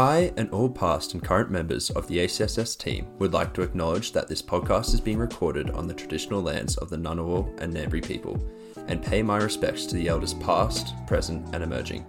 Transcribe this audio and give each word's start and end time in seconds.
I 0.00 0.32
and 0.38 0.48
all 0.48 0.70
past 0.70 1.12
and 1.12 1.22
current 1.22 1.50
members 1.50 1.90
of 1.90 2.08
the 2.08 2.20
ACSS 2.20 2.78
team 2.78 3.06
would 3.18 3.34
like 3.34 3.52
to 3.52 3.60
acknowledge 3.60 4.12
that 4.12 4.28
this 4.28 4.40
podcast 4.40 4.94
is 4.94 5.00
being 5.00 5.18
recorded 5.18 5.68
on 5.72 5.86
the 5.86 5.92
traditional 5.92 6.40
lands 6.40 6.78
of 6.78 6.88
the 6.88 6.96
Ngunnawal 6.96 7.60
and 7.60 7.74
Ngambri 7.74 8.02
people 8.02 8.42
and 8.88 9.02
pay 9.02 9.22
my 9.22 9.36
respects 9.36 9.84
to 9.84 9.96
the 9.96 10.08
elders 10.08 10.32
past, 10.32 10.94
present, 11.06 11.54
and 11.54 11.62
emerging. 11.62 12.06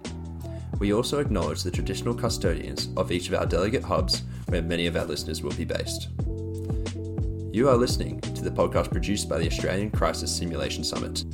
We 0.78 0.94
also 0.94 1.18
acknowledge 1.18 1.62
the 1.62 1.70
traditional 1.70 2.14
custodians 2.14 2.88
of 2.96 3.12
each 3.12 3.28
of 3.28 3.34
our 3.34 3.44
delegate 3.44 3.84
hubs 3.84 4.22
where 4.46 4.62
many 4.62 4.86
of 4.86 4.96
our 4.96 5.04
listeners 5.04 5.42
will 5.42 5.52
be 5.52 5.66
based. 5.66 6.08
You 7.52 7.68
are 7.68 7.76
listening 7.76 8.22
to 8.22 8.42
the 8.42 8.50
podcast 8.50 8.90
produced 8.90 9.28
by 9.28 9.36
the 9.36 9.48
Australian 9.48 9.90
Crisis 9.90 10.34
Simulation 10.34 10.82
Summit. 10.82 11.24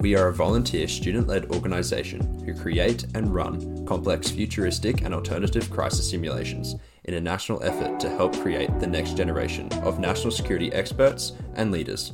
We 0.00 0.16
are 0.16 0.28
a 0.28 0.32
volunteer 0.32 0.88
student 0.88 1.26
led 1.26 1.50
organisation 1.50 2.42
who 2.46 2.54
create 2.54 3.04
and 3.14 3.34
run 3.34 3.75
complex 3.86 4.30
futuristic 4.30 5.02
and 5.02 5.14
alternative 5.14 5.70
crisis 5.70 6.10
simulations 6.10 6.76
in 7.04 7.14
a 7.14 7.20
national 7.20 7.62
effort 7.62 7.98
to 8.00 8.10
help 8.10 8.36
create 8.40 8.78
the 8.80 8.86
next 8.86 9.16
generation 9.16 9.72
of 9.84 9.98
national 9.98 10.32
security 10.32 10.72
experts 10.72 11.32
and 11.54 11.70
leaders. 11.70 12.12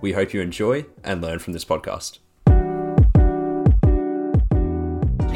We 0.00 0.12
hope 0.12 0.32
you 0.32 0.40
enjoy 0.40 0.86
and 1.04 1.20
learn 1.20 1.38
from 1.38 1.52
this 1.52 1.64
podcast. 1.64 2.18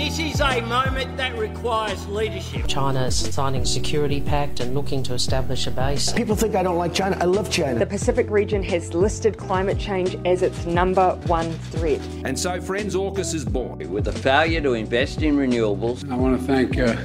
This 0.04 0.18
is 0.18 0.40
a 0.42 0.60
moment 0.60 1.16
that 1.16 1.34
requires 1.38 2.06
leadership. 2.08 2.66
China 2.66 3.06
is 3.06 3.16
signing 3.16 3.62
a 3.62 3.66
security 3.66 4.20
pact 4.20 4.60
and 4.60 4.74
looking 4.74 5.02
to 5.04 5.14
establish 5.14 5.66
a 5.66 5.70
base. 5.70 6.12
People 6.12 6.36
think 6.36 6.54
I 6.54 6.62
don't 6.62 6.76
like 6.76 6.92
China. 6.92 7.16
I 7.22 7.24
love 7.24 7.50
China. 7.50 7.78
The 7.78 7.86
Pacific 7.86 8.28
region 8.28 8.62
has 8.64 8.92
listed 8.92 9.38
climate 9.38 9.78
change 9.78 10.14
as 10.26 10.42
its 10.42 10.66
number 10.66 11.14
one 11.24 11.50
threat. 11.70 12.02
And 12.22 12.38
so, 12.38 12.60
friends, 12.60 12.94
AUKUS 12.94 13.32
is 13.32 13.46
born. 13.46 13.78
With 13.90 14.04
the 14.04 14.12
failure 14.12 14.60
to 14.60 14.74
invest 14.74 15.22
in 15.22 15.38
renewables. 15.38 16.06
I 16.12 16.16
want 16.16 16.38
to 16.38 16.46
thank 16.46 16.78
uh, 16.78 16.96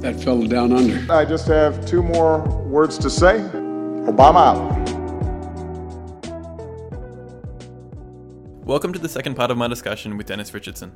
that 0.00 0.20
fellow 0.20 0.48
down 0.48 0.72
under. 0.72 1.12
I 1.12 1.24
just 1.24 1.46
have 1.46 1.86
two 1.86 2.02
more 2.02 2.40
words 2.64 2.98
to 2.98 3.08
say 3.08 3.38
Obama 4.08 4.56
out. 4.56 4.88
Welcome 8.66 8.92
to 8.94 8.98
the 8.98 9.08
second 9.08 9.36
part 9.36 9.52
of 9.52 9.56
my 9.56 9.68
discussion 9.68 10.16
with 10.16 10.26
Dennis 10.26 10.52
Richardson. 10.52 10.90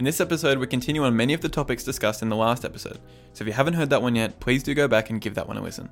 In 0.00 0.04
this 0.04 0.18
episode, 0.18 0.56
we 0.56 0.66
continue 0.66 1.04
on 1.04 1.14
many 1.14 1.34
of 1.34 1.42
the 1.42 1.48
topics 1.50 1.84
discussed 1.84 2.22
in 2.22 2.30
the 2.30 2.34
last 2.34 2.64
episode, 2.64 2.98
so 3.34 3.42
if 3.42 3.46
you 3.46 3.52
haven't 3.52 3.74
heard 3.74 3.90
that 3.90 4.00
one 4.00 4.16
yet, 4.16 4.40
please 4.40 4.62
do 4.62 4.72
go 4.72 4.88
back 4.88 5.10
and 5.10 5.20
give 5.20 5.34
that 5.34 5.46
one 5.46 5.58
a 5.58 5.62
listen. 5.62 5.90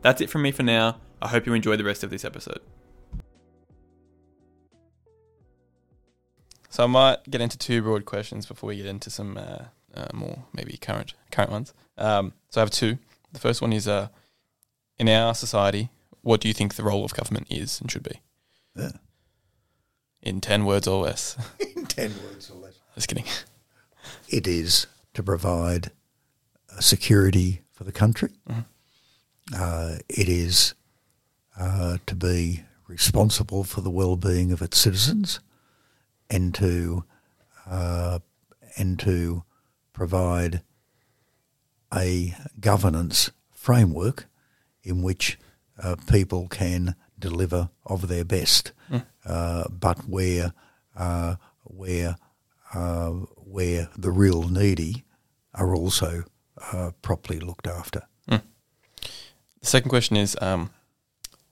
That's 0.00 0.22
it 0.22 0.30
from 0.30 0.40
me 0.40 0.50
for 0.50 0.62
now. 0.62 0.96
I 1.20 1.28
hope 1.28 1.44
you 1.44 1.52
enjoy 1.52 1.76
the 1.76 1.84
rest 1.84 2.02
of 2.02 2.08
this 2.08 2.24
episode. 2.24 2.60
So 6.70 6.84
I 6.84 6.86
might 6.86 7.30
get 7.30 7.42
into 7.42 7.58
two 7.58 7.82
broad 7.82 8.06
questions 8.06 8.46
before 8.46 8.68
we 8.68 8.78
get 8.78 8.86
into 8.86 9.10
some 9.10 9.36
uh, 9.36 9.64
uh, 9.94 10.08
more 10.14 10.46
maybe 10.54 10.78
current 10.78 11.12
current 11.30 11.50
ones. 11.50 11.74
Um, 11.98 12.32
so 12.48 12.62
I 12.62 12.64
have 12.64 12.70
two. 12.70 12.96
The 13.30 13.40
first 13.40 13.60
one 13.60 13.74
is 13.74 13.86
uh, 13.86 14.08
in 14.98 15.06
our 15.06 15.34
society, 15.34 15.90
what 16.22 16.40
do 16.40 16.48
you 16.48 16.54
think 16.54 16.76
the 16.76 16.82
role 16.82 17.04
of 17.04 17.12
government 17.12 17.48
is 17.50 17.78
and 17.78 17.90
should 17.90 18.04
be? 18.04 18.22
Yeah. 18.74 18.92
In 20.22 20.40
ten 20.40 20.64
words 20.64 20.88
or 20.88 21.02
less. 21.02 21.36
in 21.76 21.84
ten 21.84 22.14
words 22.24 22.50
or 22.50 22.56
less. 22.56 22.80
Just 22.94 23.08
kidding. 23.08 23.26
It 24.28 24.46
is 24.46 24.86
to 25.14 25.22
provide 25.22 25.90
security 26.78 27.62
for 27.72 27.84
the 27.84 27.92
country. 27.92 28.30
Mm-hmm. 28.48 28.60
Uh, 29.54 29.96
it 30.08 30.28
is 30.28 30.74
uh, 31.58 31.98
to 32.06 32.14
be 32.14 32.64
responsible 32.86 33.64
for 33.64 33.80
the 33.80 33.90
well-being 33.90 34.52
of 34.52 34.62
its 34.62 34.78
citizens, 34.78 35.40
and 36.28 36.54
to 36.54 37.04
uh, 37.66 38.18
and 38.76 38.98
to 39.00 39.42
provide 39.92 40.62
a 41.94 42.34
governance 42.60 43.30
framework 43.52 44.26
in 44.82 45.02
which 45.02 45.38
uh, 45.82 45.96
people 46.08 46.48
can 46.48 46.94
deliver 47.18 47.70
of 47.84 48.08
their 48.08 48.24
best, 48.24 48.72
Mm. 48.90 49.04
uh, 49.24 49.64
but 49.68 49.98
where 50.08 50.52
uh, 50.96 51.36
where 51.64 52.16
uh, 52.74 53.10
where 53.36 53.88
the 53.96 54.10
real 54.10 54.48
needy 54.48 55.04
are 55.54 55.74
also 55.74 56.24
uh, 56.72 56.90
properly 57.02 57.40
looked 57.40 57.66
after. 57.66 58.02
The 59.60 59.66
second 59.66 59.90
question 59.90 60.16
is 60.16 60.38
um, 60.40 60.70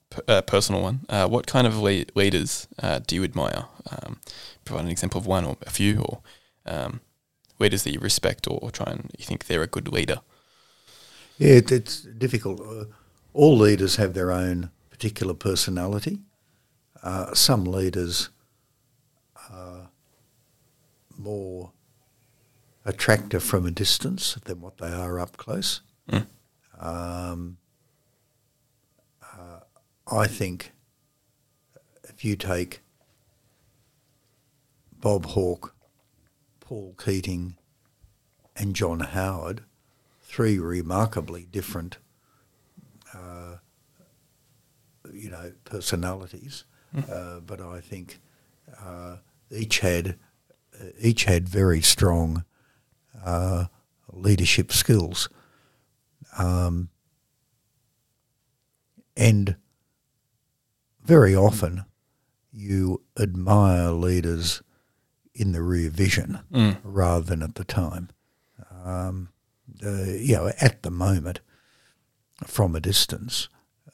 p- 0.09 0.23
a 0.27 0.41
personal 0.41 0.81
one. 0.81 1.01
Uh, 1.11 1.29
what 1.29 1.47
kind 1.47 1.67
of 1.67 1.77
le- 1.79 2.07
leaders 2.15 2.67
uh, 2.83 3.01
do 3.07 3.15
you 3.15 3.23
admire? 3.23 3.67
Um, 3.91 4.19
provide 4.65 4.85
an 4.85 4.91
example 4.91 5.21
of 5.21 5.27
one 5.27 5.45
or 5.45 5.59
a 5.67 5.71
few, 5.71 6.01
or 6.01 6.21
um, 6.65 7.01
leaders 7.59 7.83
that 7.83 7.93
you 7.93 8.01
respect 8.01 8.47
or, 8.47 8.59
or 8.63 8.71
try 8.71 8.91
and 8.91 9.11
you 9.19 9.27
think 9.27 9.45
they're 9.45 9.63
a 9.63 9.67
good 9.67 9.93
leader. 9.93 10.21
Yeah, 11.37 11.57
it, 11.57 11.71
it's 11.71 12.01
difficult. 12.01 12.61
Uh, 12.61 12.85
all 13.35 13.59
leaders 13.59 13.97
have 13.97 14.15
their 14.15 14.33
own 14.33 14.71
particular 14.91 15.35
personality. 15.35 16.21
Uh, 17.03 17.35
some 17.35 17.65
leaders 17.65 18.31
are 19.51 19.88
more 21.19 21.73
attractive 22.85 23.43
from 23.43 23.67
a 23.67 23.71
distance 23.71 24.35
than 24.45 24.61
what 24.61 24.79
they 24.79 24.93
are 24.93 25.21
up 25.21 25.37
close. 25.37 25.83
Mm. 26.11 26.27
Um, 26.81 27.59
uh, 29.23 29.61
I 30.11 30.27
think 30.27 30.73
if 32.05 32.25
you 32.25 32.37
take 32.37 32.81
Bob 34.93 35.27
Hawke, 35.27 35.75
Paul 36.61 36.95
Keating, 37.03 37.57
and 38.57 38.75
John 38.75 39.01
Howard, 39.01 39.63
three 40.23 40.59
remarkably 40.59 41.47
different, 41.51 41.99
uh, 43.15 43.57
you 45.13 45.31
know, 45.31 45.53
personalities. 45.65 46.65
Uh, 47.11 47.41
but 47.41 47.61
I 47.61 47.81
think 47.81 48.19
uh, 48.83 49.17
each 49.51 49.81
had 49.81 50.17
each 50.99 51.25
had 51.25 51.49
very 51.49 51.81
strong 51.83 52.45
uh, 53.25 53.67
leadership 54.13 54.73
skills, 54.73 55.29
um, 56.39 56.89
and 59.17 59.57
very 61.03 61.35
often 61.35 61.85
you 62.53 63.03
admire 63.19 63.91
leaders 63.91 64.63
in 65.35 65.53
the 65.53 65.63
rear 65.63 65.91
vision 65.91 66.41
Mm. 66.53 66.79
rather 66.83 67.25
than 67.25 67.43
at 67.43 67.55
the 67.55 67.65
time. 67.65 68.09
Um, 68.85 69.29
uh, 69.85 70.03
you 70.05 70.35
know, 70.37 70.51
at 70.61 70.83
the 70.83 70.91
moment, 70.91 71.41
from 72.45 72.75
a 72.75 72.81
distance, 72.81 73.49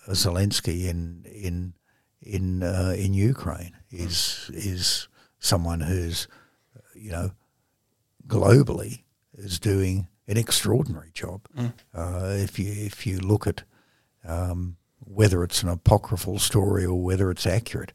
uh, 0.06 0.12
Zelensky 0.12 0.84
in 0.89 1.25
in 1.31 1.75
in 2.21 2.62
uh, 2.62 2.94
in 2.97 3.12
Ukraine 3.15 3.77
is 3.91 4.50
is 4.55 5.09
someone 5.39 5.81
who's 5.81 6.28
you 6.94 7.10
know 7.10 7.31
globally 8.27 9.03
is 9.37 9.59
doing 9.59 10.09
an 10.27 10.37
extraordinary 10.37 11.10
job. 11.12 11.43
Uh, 11.94 12.34
if 12.37 12.59
you 12.59 12.72
if 12.72 13.06
you 13.06 13.19
look 13.19 13.47
at 13.47 13.62
um, 14.27 14.77
whether 15.00 15.44
it's 15.44 15.62
an 15.62 15.69
apocryphal 15.69 16.38
story 16.38 16.84
or 16.84 17.03
whether 17.03 17.31
it's 17.31 17.47
accurate, 17.47 17.93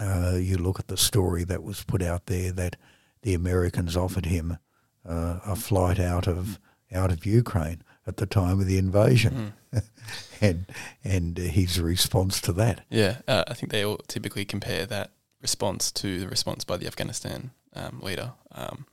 uh, 0.00 0.36
you 0.36 0.56
look 0.56 0.78
at 0.78 0.88
the 0.88 0.96
story 0.96 1.44
that 1.44 1.62
was 1.62 1.84
put 1.84 2.02
out 2.02 2.26
there 2.26 2.52
that 2.52 2.76
the 3.22 3.34
Americans 3.34 3.96
offered 3.96 4.26
him 4.26 4.58
uh, 5.06 5.40
a 5.44 5.56
flight 5.56 6.00
out 6.00 6.26
of 6.26 6.58
out 6.92 7.10
of 7.10 7.26
Ukraine 7.26 7.82
at 8.06 8.16
the 8.16 8.26
time 8.26 8.60
of 8.60 8.66
the 8.66 8.78
invasion, 8.78 9.52
and 10.40 10.66
and 11.04 11.38
his 11.38 11.80
response 11.80 12.40
to 12.42 12.52
that. 12.54 12.84
Yeah, 12.88 13.18
uh, 13.28 13.44
I 13.46 13.54
think 13.54 13.72
they 13.72 13.84
all 13.84 13.98
typically 14.08 14.44
compare 14.44 14.86
that 14.86 15.10
response 15.40 15.90
to 15.92 16.20
the 16.20 16.28
response 16.28 16.64
by 16.64 16.76
the 16.76 16.86
Afghanistan 16.86 17.50
um, 17.74 18.00
leader 18.02 18.32
um, 18.52 18.86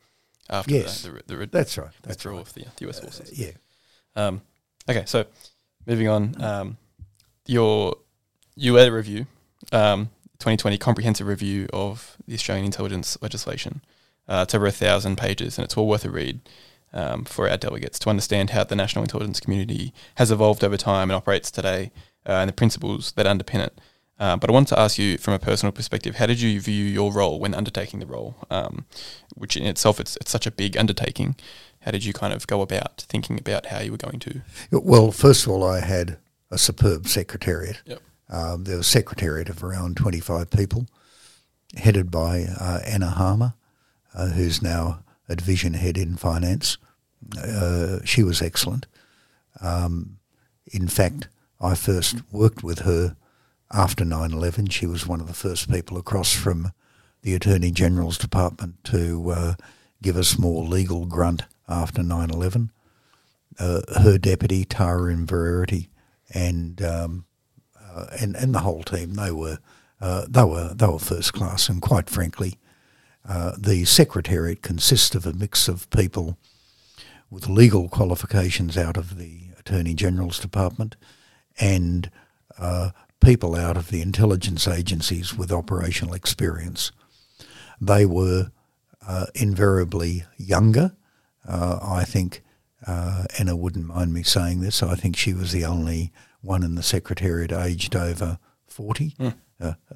after 0.50 0.74
Yes, 0.74 1.02
the, 1.02 1.12
the, 1.28 1.36
the, 1.36 1.46
that's 1.48 1.78
right. 1.78 1.90
That's 2.04 2.18
withdrawal 2.18 2.38
right. 2.38 2.48
of 2.48 2.54
the, 2.54 2.66
the 2.78 2.90
US 2.90 3.00
forces. 3.00 3.38
Yeah. 3.38 3.52
Um, 4.16 4.42
okay, 4.90 5.04
so 5.06 5.26
moving 5.86 6.08
on, 6.08 6.42
um, 6.42 6.78
your 7.46 7.96
UA 8.56 8.92
review, 8.92 9.26
um, 9.72 10.10
2020 10.40 10.78
comprehensive 10.78 11.28
review 11.28 11.68
of 11.74 12.18
the 12.28 12.34
Australian 12.34 12.66
intelligence 12.66 13.18
legislation. 13.22 13.82
Uh, 14.28 14.42
it's 14.44 14.54
over 14.54 14.68
a 14.68 14.72
thousand 14.72 15.18
pages, 15.18 15.58
and 15.58 15.66
it's 15.66 15.76
well 15.76 15.88
worth 15.88 16.06
a 16.06 16.10
read 16.10 16.42
um, 16.94 17.26
for 17.26 17.50
our 17.50 17.58
delegates 17.58 18.00
to 18.00 18.10
understand 18.10 18.52
how 18.52 18.64
the 18.64 18.76
national 18.76 19.04
intelligence 19.04 19.40
community 19.40 19.94
has 20.16 20.32
evolved 20.32 20.64
over 20.64 20.78
time 20.78 21.10
and 21.10 21.16
operates 21.16 21.52
today, 21.52 21.92
uh, 22.26 22.34
and 22.34 22.50
the 22.50 22.54
principles 22.54 23.12
that 23.14 23.26
underpin 23.26 23.66
it. 23.66 23.80
Uh, 24.20 24.36
but 24.36 24.50
I 24.50 24.54
wanted 24.54 24.70
to 24.70 24.80
ask 24.80 24.98
you, 24.98 25.18
from 25.18 25.34
a 25.34 25.40
personal 25.40 25.72
perspective, 25.72 26.16
how 26.16 26.26
did 26.26 26.42
you 26.42 26.60
view 26.60 26.84
your 26.84 27.14
role 27.14 27.40
when 27.40 27.54
undertaking 27.54 28.00
the 28.00 28.06
role, 28.06 28.36
um, 28.50 28.86
which 29.36 29.56
in 29.56 29.66
itself 29.66 30.00
it's, 30.00 30.18
it's 30.18 30.30
such 30.30 30.46
a 30.46 30.52
big 30.52 30.78
undertaking? 30.78 31.36
How 31.82 31.92
did 31.92 32.04
you 32.04 32.12
kind 32.12 32.34
of 32.34 32.46
go 32.46 32.62
about 32.62 33.06
thinking 33.08 33.40
about 33.40 33.68
how 33.68 33.80
you 33.80 33.92
were 33.92 33.98
going 33.98 34.20
to? 34.20 34.42
Well, 34.72 35.12
first 35.12 35.46
of 35.46 35.52
all, 35.52 35.64
I 35.64 35.80
had 35.80 36.18
a 36.52 36.58
superb 36.58 37.08
secretariat. 37.08 37.82
Yep. 37.86 38.02
Um, 38.30 38.64
there 38.66 38.78
was 38.78 38.88
a 38.88 38.90
secretariat 38.90 39.48
of 39.48 39.64
around 39.64 39.96
25 39.96 40.50
people, 40.50 40.88
headed 41.78 42.12
by 42.12 42.46
uh, 42.60 42.80
Anna 42.86 43.12
Harmer, 43.12 43.54
uh, 44.14 44.28
who's 44.28 44.62
now 44.62 45.04
a 45.30 45.36
division 45.36 45.76
head 45.76 45.98
in 45.98 46.18
finance. 46.18 46.78
Uh, 47.42 48.00
she 48.04 48.24
was 48.24 48.42
excellent. 48.42 48.86
Um, 49.62 50.18
in 50.68 50.88
fact, 50.88 51.30
I 51.62 51.76
first 51.76 52.18
worked 52.32 52.64
with 52.64 52.80
her 52.80 53.16
after 53.72 54.04
9-11. 54.04 54.72
She 54.72 54.86
was 54.86 55.08
one 55.08 55.22
of 55.22 55.28
the 55.28 55.34
first 55.34 55.70
people 55.70 55.98
across 55.98 56.34
from 56.34 56.72
the 57.22 57.36
Attorney 57.36 57.72
General's 57.72 58.18
Department 58.18 58.84
to 58.86 59.30
uh, 59.32 59.54
give 60.02 60.16
us 60.18 60.40
more 60.40 60.64
legal 60.64 61.06
grunt 61.06 61.44
after 61.68 62.02
9-11. 62.02 62.70
Uh, 63.60 63.82
her 64.02 64.18
deputy, 64.18 64.64
Tara 64.64 65.14
Inverarity, 65.14 65.90
and, 66.34 66.82
um, 66.82 67.26
uh, 67.80 68.06
and 68.20 68.36
and 68.36 68.54
the 68.54 68.60
whole 68.60 68.84
team, 68.84 69.16
they 69.16 69.32
were, 69.32 69.58
uh, 70.00 70.26
they 70.30 70.44
were, 70.44 70.74
they 70.74 70.88
were 70.88 71.00
first 71.00 71.34
class. 71.34 71.68
And 71.68 71.82
quite 71.82 72.10
frankly, 72.10 72.58
uh, 73.28 73.54
the 73.58 73.84
Secretariat 73.86 74.62
consists 74.62 75.14
of 75.16 75.26
a 75.26 75.34
mix 75.34 75.68
of 75.68 75.90
people 75.90 76.38
with 77.30 77.50
legal 77.50 77.90
qualifications 77.90 78.78
out 78.78 78.98
of 78.98 79.18
the 79.18 79.50
Attorney 79.60 79.94
General's 79.94 80.40
Department 80.40 80.96
and 81.60 82.10
uh, 82.58 82.92
people 83.20 83.56
out 83.56 83.78
of 83.78 83.90
the 83.90 84.02
intelligence 84.02 84.68
agencies 84.68 85.36
with 85.36 85.52
operational 85.52 86.14
experience. 86.14 86.92
They 87.82 88.06
were 88.06 88.52
uh, 89.08 89.28
invariably 89.36 90.24
younger. 90.38 90.96
Uh, 91.48 91.80
I 91.82 92.04
think 92.04 92.44
uh, 92.86 93.26
Anna 93.38 93.56
wouldn't 93.56 93.86
mind 93.88 94.14
me 94.14 94.24
saying 94.24 94.62
this. 94.62 94.82
I 94.84 94.96
think 94.96 95.16
she 95.16 95.34
was 95.34 95.52
the 95.52 95.66
only 95.66 96.12
one 96.42 96.64
in 96.64 96.76
the 96.76 96.84
Secretariat 96.84 97.52
aged 97.52 97.96
over 97.96 98.40
40. 98.68 99.16
Mm. 99.20 99.36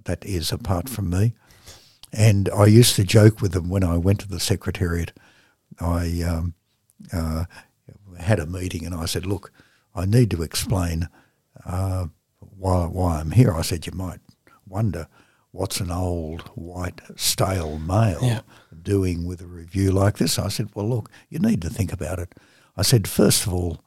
that 0.04 0.26
is 0.26 0.52
apart 0.52 0.90
from 0.90 1.10
me. 1.10 1.34
And 2.12 2.50
I 2.50 2.66
used 2.66 2.96
to 2.98 3.04
joke 3.04 3.42
with 3.42 3.54
them 3.54 3.70
when 3.70 3.84
I 3.84 3.98
went 3.98 4.20
to 4.22 4.28
the 4.28 4.40
Secretariat. 4.40 5.14
I 5.80 6.22
um, 6.22 6.54
uh, 7.12 7.46
had 8.20 8.40
a 8.40 8.46
meeting 8.46 8.86
and 8.86 8.94
I 8.94 9.06
said, 9.06 9.26
look, 9.26 9.52
I 9.96 10.06
need 10.06 10.30
to 10.32 10.44
explain 10.44 11.08
why, 12.58 12.86
why 12.86 13.20
I'm 13.20 13.32
here. 13.32 13.54
I 13.54 13.62
said, 13.62 13.86
you 13.86 13.94
might 13.94 14.20
wonder 14.68 15.08
what's 15.52 15.80
an 15.80 15.92
old, 15.92 16.42
white, 16.56 17.02
stale 17.16 17.78
male 17.78 18.20
yeah. 18.22 18.42
doing 18.82 19.26
with 19.26 19.42
a 19.42 19.48
review 19.48 19.92
like 19.92 20.18
this? 20.18 20.40
I 20.40 20.48
said, 20.48 20.70
well, 20.74 20.90
look, 20.90 21.10
you 21.30 21.40
need 21.40 21.62
to 21.62 21.70
think 21.70 21.94
about 21.94 22.20
it. 22.20 22.34
I 22.76 22.82
said, 22.82 23.08
first 23.08 23.46
of 23.46 23.54
all, 23.54 23.84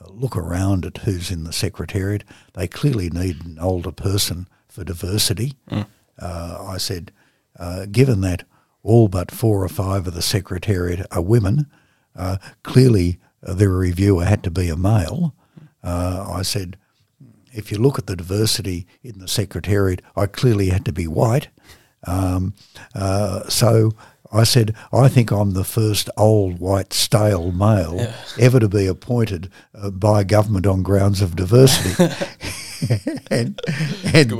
uh, 0.00 0.10
look 0.10 0.36
around 0.36 0.86
at 0.86 0.98
who's 0.98 1.30
in 1.30 1.44
the 1.44 1.52
Secretariat. 1.52 2.24
They 2.54 2.66
clearly 2.66 3.10
need 3.10 3.44
an 3.44 3.58
older 3.60 3.92
person 3.92 4.48
for 4.68 4.82
diversity. 4.82 5.54
Mm. 5.70 5.86
Uh, 6.18 6.64
I 6.66 6.78
said, 6.78 7.12
uh, 7.58 7.86
given 7.90 8.22
that 8.22 8.44
all 8.82 9.08
but 9.08 9.30
four 9.30 9.62
or 9.62 9.68
five 9.68 10.06
of 10.06 10.14
the 10.14 10.22
Secretariat 10.22 11.06
are 11.10 11.20
women, 11.20 11.66
uh, 12.16 12.38
clearly 12.62 13.18
uh, 13.46 13.52
the 13.54 13.68
reviewer 13.68 14.24
had 14.24 14.42
to 14.44 14.50
be 14.50 14.68
a 14.68 14.76
male. 14.76 15.34
Uh, 15.82 16.26
I 16.32 16.42
said, 16.42 16.78
if 17.52 17.70
you 17.70 17.78
look 17.78 17.98
at 17.98 18.06
the 18.06 18.16
diversity 18.16 18.86
in 19.02 19.18
the 19.18 19.28
Secretariat, 19.28 20.02
I 20.16 20.26
clearly 20.26 20.68
had 20.68 20.84
to 20.86 20.92
be 20.92 21.06
white. 21.06 21.48
Um, 22.06 22.54
uh, 22.94 23.48
so 23.48 23.92
I 24.32 24.44
said, 24.44 24.74
I 24.92 25.08
think 25.08 25.30
I'm 25.30 25.52
the 25.52 25.64
first 25.64 26.08
old, 26.16 26.58
white, 26.58 26.92
stale 26.92 27.52
male 27.52 27.96
yeah. 27.96 28.14
ever 28.38 28.60
to 28.60 28.68
be 28.68 28.86
appointed 28.86 29.50
uh, 29.74 29.90
by 29.90 30.24
government 30.24 30.66
on 30.66 30.82
grounds 30.82 31.20
of 31.20 31.36
diversity. 31.36 31.94
and 33.30 33.60
and, 34.14 34.32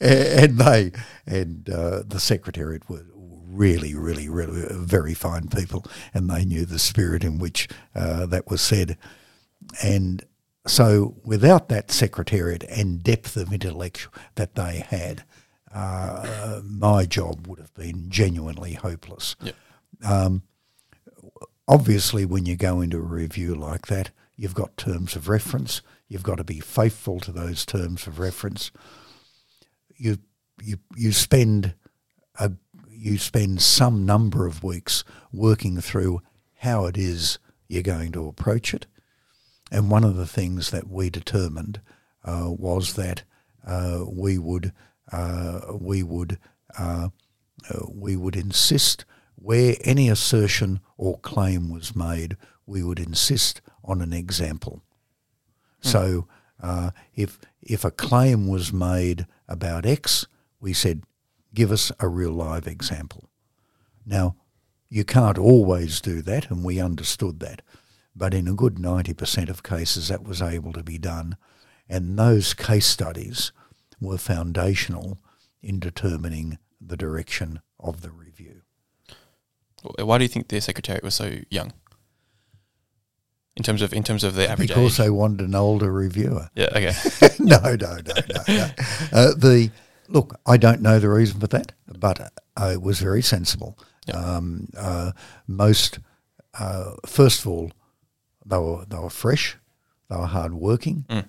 and 0.00 0.58
they 0.58 0.92
and 1.26 1.70
uh, 1.70 2.02
the 2.06 2.20
Secretariat 2.20 2.88
were 2.88 3.04
really, 3.14 3.94
really, 3.94 4.28
really 4.28 4.66
very 4.70 5.14
fine 5.14 5.48
people, 5.48 5.84
and 6.12 6.28
they 6.28 6.44
knew 6.44 6.64
the 6.64 6.78
spirit 6.78 7.24
in 7.24 7.38
which 7.38 7.68
uh, 7.94 8.26
that 8.26 8.48
was 8.50 8.60
said. 8.60 8.96
And 9.82 10.24
so, 10.68 11.16
without 11.24 11.68
that 11.68 11.90
secretariat 11.90 12.62
and 12.64 13.02
depth 13.02 13.36
of 13.36 13.52
intellect 13.52 14.08
that 14.34 14.54
they 14.54 14.84
had, 14.86 15.24
uh, 15.72 16.60
my 16.64 17.06
job 17.06 17.46
would 17.46 17.58
have 17.58 17.74
been 17.74 18.10
genuinely 18.10 18.74
hopeless. 18.74 19.34
Yep. 19.42 19.54
Um, 20.04 20.42
obviously, 21.66 22.24
when 22.24 22.46
you 22.46 22.56
go 22.56 22.80
into 22.80 22.98
a 22.98 23.00
review 23.00 23.54
like 23.54 23.86
that, 23.86 24.10
you've 24.36 24.54
got 24.54 24.76
terms 24.76 25.16
of 25.16 25.28
reference. 25.28 25.82
You've 26.08 26.22
got 26.22 26.36
to 26.36 26.44
be 26.44 26.60
faithful 26.60 27.18
to 27.20 27.32
those 27.32 27.66
terms 27.66 28.06
of 28.06 28.18
reference. 28.18 28.70
You 29.96 30.18
you 30.62 30.78
you 30.96 31.12
spend 31.12 31.74
a 32.38 32.52
you 32.88 33.18
spend 33.18 33.62
some 33.62 34.04
number 34.04 34.46
of 34.46 34.62
weeks 34.62 35.04
working 35.32 35.80
through 35.80 36.20
how 36.56 36.86
it 36.86 36.96
is 36.96 37.38
you're 37.68 37.82
going 37.82 38.12
to 38.12 38.26
approach 38.26 38.74
it 38.74 38.86
and 39.70 39.90
one 39.90 40.04
of 40.04 40.16
the 40.16 40.26
things 40.26 40.70
that 40.70 40.88
we 40.88 41.10
determined 41.10 41.80
uh, 42.24 42.46
was 42.48 42.94
that 42.94 43.22
uh, 43.66 44.04
we 44.08 44.38
would 44.38 44.72
uh, 45.12 45.60
we 45.78 46.02
would 46.02 46.38
uh, 46.78 47.08
uh, 47.70 47.78
we 47.88 48.16
would 48.16 48.36
insist 48.36 49.04
where 49.36 49.76
any 49.84 50.08
assertion 50.08 50.80
or 50.96 51.18
claim 51.18 51.70
was 51.70 51.94
made, 51.94 52.36
we 52.66 52.82
would 52.82 52.98
insist 52.98 53.60
on 53.84 54.02
an 54.02 54.12
example. 54.12 54.82
Mm. 55.82 55.90
So 55.90 56.28
uh, 56.60 56.90
if 57.14 57.38
if 57.62 57.84
a 57.84 57.90
claim 57.90 58.48
was 58.48 58.72
made 58.72 59.26
about 59.48 59.86
X, 59.86 60.26
we 60.60 60.72
said, 60.72 61.02
give 61.54 61.70
us 61.70 61.92
a 62.00 62.08
real 62.08 62.32
live 62.32 62.66
example. 62.66 63.28
Now, 64.04 64.36
you 64.88 65.04
can't 65.04 65.38
always 65.38 66.00
do 66.00 66.22
that, 66.22 66.50
and 66.50 66.64
we 66.64 66.80
understood 66.80 67.40
that 67.40 67.62
but 68.18 68.34
in 68.34 68.48
a 68.48 68.52
good 68.52 68.74
90% 68.74 69.48
of 69.48 69.62
cases 69.62 70.08
that 70.08 70.24
was 70.24 70.42
able 70.42 70.72
to 70.72 70.82
be 70.82 70.98
done. 70.98 71.36
And 71.88 72.18
those 72.18 72.52
case 72.52 72.86
studies 72.86 73.52
were 74.00 74.18
foundational 74.18 75.18
in 75.62 75.78
determining 75.78 76.58
the 76.80 76.96
direction 76.96 77.60
of 77.78 78.02
the 78.02 78.10
review. 78.10 78.62
Why 79.98 80.18
do 80.18 80.24
you 80.24 80.28
think 80.28 80.48
the 80.48 80.60
secretariat 80.60 81.04
was 81.04 81.14
so 81.14 81.38
young? 81.48 81.72
In 83.56 83.62
terms 83.64 83.82
of 83.82 83.92
in 83.92 84.04
terms 84.04 84.22
of 84.22 84.34
the 84.34 84.48
average 84.48 84.68
because 84.68 85.00
age? 85.00 85.04
they 85.04 85.10
wanted 85.10 85.40
an 85.40 85.54
older 85.54 85.92
reviewer. 85.92 86.48
Yeah. 86.54 86.68
Okay. 86.70 86.92
no, 87.40 87.58
no, 87.58 87.74
no, 87.74 87.96
no. 88.06 88.42
no. 88.48 88.70
Uh, 89.12 89.34
the 89.34 89.70
look, 90.08 90.38
I 90.46 90.56
don't 90.56 90.80
know 90.80 90.98
the 90.98 91.08
reason 91.08 91.40
for 91.40 91.48
that, 91.48 91.72
but 91.86 92.20
uh, 92.56 92.70
it 92.72 92.82
was 92.82 93.00
very 93.00 93.22
sensible. 93.22 93.76
Yep. 94.06 94.16
Um, 94.16 94.68
uh, 94.76 95.12
most, 95.48 95.98
uh, 96.58 96.92
first 97.04 97.40
of 97.40 97.48
all, 97.48 97.72
they 98.48 98.58
were 98.58 98.84
they 98.88 98.98
were 98.98 99.10
fresh, 99.10 99.56
they 100.08 100.16
were 100.16 100.26
hard 100.26 100.54
working, 100.54 101.04
mm. 101.08 101.26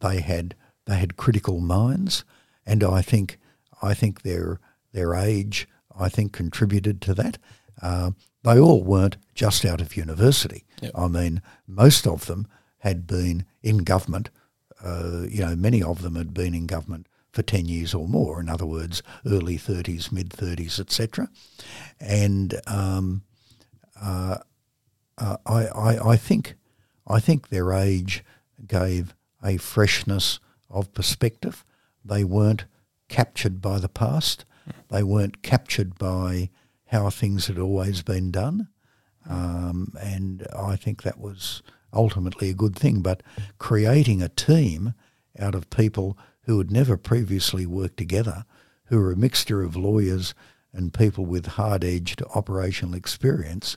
they 0.00 0.20
had 0.20 0.54
they 0.86 0.96
had 0.96 1.16
critical 1.16 1.60
minds, 1.60 2.24
and 2.66 2.82
I 2.82 3.02
think 3.02 3.38
I 3.82 3.94
think 3.94 4.22
their 4.22 4.60
their 4.92 5.14
age 5.14 5.68
I 5.98 6.08
think 6.08 6.32
contributed 6.32 7.00
to 7.02 7.14
that. 7.14 7.38
Uh, 7.82 8.12
they 8.42 8.58
all 8.58 8.82
weren't 8.82 9.16
just 9.34 9.64
out 9.64 9.80
of 9.80 9.96
university. 9.96 10.64
Yep. 10.80 10.92
I 10.94 11.08
mean, 11.08 11.42
most 11.66 12.06
of 12.06 12.26
them 12.26 12.46
had 12.78 13.06
been 13.06 13.44
in 13.62 13.78
government. 13.78 14.30
Uh, 14.82 15.22
you 15.28 15.44
know, 15.44 15.54
many 15.54 15.82
of 15.82 16.02
them 16.02 16.14
had 16.14 16.32
been 16.32 16.54
in 16.54 16.66
government 16.66 17.06
for 17.32 17.42
10 17.42 17.66
years 17.66 17.94
or 17.94 18.08
more, 18.08 18.40
in 18.40 18.48
other 18.48 18.66
words, 18.66 19.02
early 19.26 19.56
30s, 19.56 20.10
mid 20.10 20.30
30s, 20.30 20.80
etc. 20.80 21.28
And 22.00 22.60
um, 22.66 23.22
uh, 24.00 24.38
uh, 25.18 25.36
I, 25.46 25.66
I, 25.66 26.10
I, 26.10 26.16
think 26.16 26.54
I 27.10 27.18
think 27.18 27.48
their 27.48 27.72
age 27.72 28.24
gave 28.66 29.14
a 29.44 29.56
freshness 29.56 30.38
of 30.68 30.94
perspective. 30.94 31.64
They 32.04 32.22
weren't 32.22 32.66
captured 33.08 33.60
by 33.60 33.78
the 33.78 33.88
past. 33.88 34.44
They 34.88 35.02
weren't 35.02 35.42
captured 35.42 35.98
by 35.98 36.50
how 36.86 37.10
things 37.10 37.48
had 37.48 37.58
always 37.58 38.02
been 38.02 38.30
done. 38.30 38.68
Um, 39.28 39.92
and 40.00 40.46
I 40.56 40.76
think 40.76 41.02
that 41.02 41.18
was 41.18 41.62
ultimately 41.92 42.50
a 42.50 42.54
good 42.54 42.76
thing. 42.76 43.00
But 43.00 43.22
creating 43.58 44.22
a 44.22 44.28
team 44.28 44.94
out 45.38 45.54
of 45.56 45.70
people 45.70 46.16
who 46.42 46.58
had 46.58 46.70
never 46.70 46.96
previously 46.96 47.66
worked 47.66 47.96
together, 47.96 48.44
who 48.86 48.98
were 48.98 49.12
a 49.12 49.16
mixture 49.16 49.62
of 49.62 49.76
lawyers 49.76 50.34
and 50.72 50.94
people 50.94 51.26
with 51.26 51.46
hard-edged 51.46 52.22
operational 52.34 52.94
experience, 52.94 53.76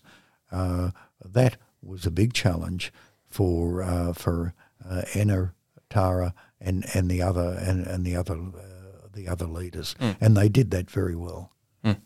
uh, 0.51 0.91
that 1.23 1.57
was 1.81 2.05
a 2.05 2.11
big 2.11 2.33
challenge 2.33 2.93
for 3.33 3.81
uh, 3.81 4.13
for 4.13 4.53
uh, 4.87 5.01
Anna, 5.15 5.53
Tara, 5.89 6.33
and, 6.61 6.85
and 6.93 7.09
the 7.09 7.21
other 7.21 7.57
and, 7.59 7.85
and 7.87 8.05
the 8.05 8.15
other 8.15 8.35
uh, 8.35 9.07
the 9.11 9.27
other 9.27 9.47
leaders, 9.47 9.95
mm. 9.99 10.15
and 10.21 10.37
they 10.37 10.49
did 10.49 10.71
that 10.71 10.89
very 10.89 11.15
well. 11.15 11.51
Mm. 11.83 11.97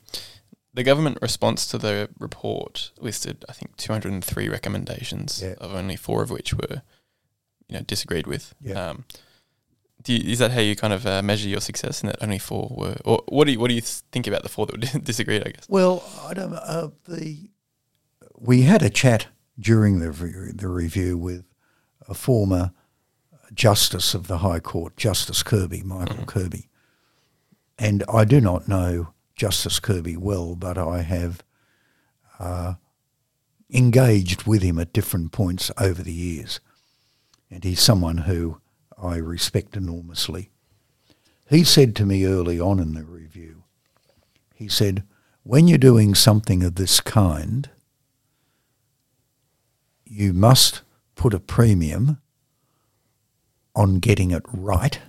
The 0.74 0.84
government 0.84 1.18
response 1.22 1.66
to 1.68 1.78
the 1.78 2.10
report 2.20 2.92
listed, 3.00 3.44
I 3.50 3.54
think, 3.54 3.78
203 3.78 4.48
recommendations, 4.48 5.42
yeah. 5.42 5.56
of 5.60 5.74
only 5.74 5.96
four 5.96 6.22
of 6.22 6.30
which 6.30 6.54
were, 6.54 6.84
you 7.68 7.76
know, 7.76 7.82
disagreed 7.82 8.28
with. 8.28 8.54
Yeah. 8.62 8.90
Um, 8.90 9.06
you, 10.06 10.20
is 10.32 10.40
that 10.40 10.52
how 10.52 10.62
you 10.62 10.76
kind 10.76 10.94
of 10.94 11.06
uh, 11.06 11.22
measure 11.22 11.50
your 11.50 11.62
success? 11.62 12.04
In 12.04 12.08
that 12.08 12.22
only 12.22 12.40
four 12.40 12.74
were, 12.74 12.98
or 13.04 13.24
what 13.28 13.46
do 13.46 13.52
you 13.52 13.60
what 13.60 13.68
do 13.68 13.74
you 13.74 13.82
think 13.82 14.28
about 14.28 14.44
the 14.44 14.50
four 14.50 14.66
that 14.68 15.04
disagreed? 15.04 15.44
I 15.46 15.52
guess. 15.52 15.68
Well, 15.68 16.04
I 16.26 16.34
don't. 16.34 16.54
Uh, 16.54 16.90
the 17.08 17.50
we 18.40 18.62
had 18.62 18.82
a 18.82 18.90
chat 18.90 19.28
during 19.60 20.00
the, 20.00 20.12
re- 20.12 20.52
the 20.54 20.68
review 20.68 21.18
with 21.18 21.46
a 22.08 22.14
former 22.14 22.72
justice 23.54 24.14
of 24.14 24.28
the 24.28 24.40
High 24.40 24.60
Court, 24.60 24.96
Justice 24.98 25.44
Kirby, 25.44 25.84
Michael 25.84 26.26
Kirby. 26.26 26.70
And 27.80 28.04
I 28.12 28.26
do 28.26 28.42
not 28.42 28.68
know 28.68 29.14
Justice 29.36 29.80
Kirby 29.80 30.18
well, 30.18 30.56
but 30.56 30.78
I 30.78 31.02
have 31.02 31.44
uh, 32.40 32.76
engaged 33.72 34.44
with 34.44 34.62
him 34.62 34.80
at 34.80 34.94
different 34.94 35.32
points 35.32 35.72
over 35.80 36.02
the 36.02 36.14
years. 36.14 36.60
And 37.50 37.64
he's 37.64 37.80
someone 37.80 38.20
who 38.20 38.62
I 39.02 39.18
respect 39.18 39.78
enormously. 39.78 40.50
He 41.50 41.64
said 41.64 41.96
to 41.96 42.06
me 42.06 42.26
early 42.26 42.60
on 42.60 42.80
in 42.80 42.94
the 42.94 43.04
review, 43.04 43.64
he 44.54 44.68
said, 44.68 45.04
when 45.44 45.68
you're 45.68 45.78
doing 45.78 46.14
something 46.14 46.64
of 46.64 46.76
this 46.76 47.00
kind, 47.00 47.70
you 50.10 50.34
must 50.34 50.82
put 51.16 51.34
a 51.34 51.40
premium 51.40 52.20
on 53.76 54.00
getting 54.00 54.32
it 54.32 54.44
right. 54.52 55.00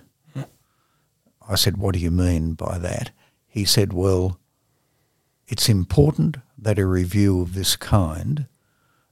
I 1.49 1.55
said, 1.55 1.77
what 1.77 1.95
do 1.95 1.99
you 1.99 2.11
mean 2.11 2.53
by 2.53 2.77
that? 2.77 3.09
He 3.47 3.65
said, 3.65 3.91
well, 3.91 4.39
it's 5.47 5.67
important 5.67 6.37
that 6.55 6.77
a 6.77 6.85
review 6.85 7.41
of 7.41 7.55
this 7.55 7.75
kind 7.75 8.45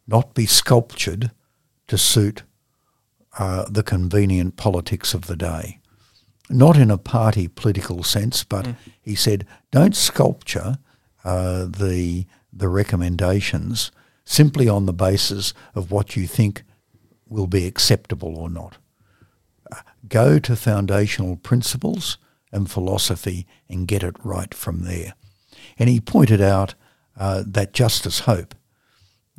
not 0.06 0.36
be 0.36 0.46
sculptured 0.46 1.32
to 1.88 1.98
suit 1.98 2.44
uh, 3.40 3.66
the 3.70 3.82
convenient 3.82 4.56
politics 4.56 5.16
of 5.16 5.26
the 5.26 5.36
day. 5.36 5.80
Not 6.50 6.78
in 6.78 6.92
a 6.92 6.98
party 7.00 7.48
political 7.48 8.04
sense, 8.04 8.44
but 8.44 8.66
mm. 8.66 8.76
he 9.02 9.16
said, 9.16 9.48
don't 9.72 9.96
sculpture 9.96 10.78
uh, 11.24 11.66
the 11.66 12.26
the 12.54 12.70
recommendations 12.70 13.92
simply 14.28 14.68
on 14.68 14.86
the 14.86 14.94
basis 14.94 15.54
of 15.74 15.90
what 15.90 16.18
you 16.18 16.28
think 16.28 16.64
will 17.30 17.48
be 17.48 17.66
acceptable 17.66 18.36
or 18.36 18.50
not. 18.50 18.78
Go 20.08 20.38
to 20.38 20.56
foundational 20.56 21.38
principles 21.38 22.18
and 22.52 22.70
philosophy 22.70 23.48
and 23.70 23.88
get 23.88 24.04
it 24.04 24.16
right 24.24 24.54
from 24.54 24.84
there. 24.84 25.14
And 25.80 25.90
he 25.90 26.02
pointed 26.02 26.42
out 26.42 26.76
uh, 27.18 27.44
that 27.48 27.74
Justice 27.74 28.20
Hope, 28.22 28.54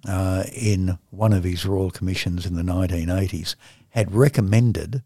uh, 0.09 0.45
in 0.54 0.99
one 1.11 1.35
of 1.35 1.45
his 1.45 1.66
royal 1.66 1.90
commissions 1.90 2.47
in 2.47 2.54
the 2.54 2.62
1980s, 2.62 3.57
had 3.90 4.14
recommended 4.14 5.02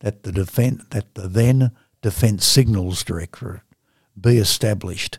that 0.00 0.24
the, 0.24 0.32
defense, 0.32 0.82
that 0.90 1.14
the 1.14 1.28
then 1.28 1.70
Defence 2.02 2.44
Signals 2.44 3.04
Directorate 3.04 3.62
be 4.20 4.38
established 4.38 5.18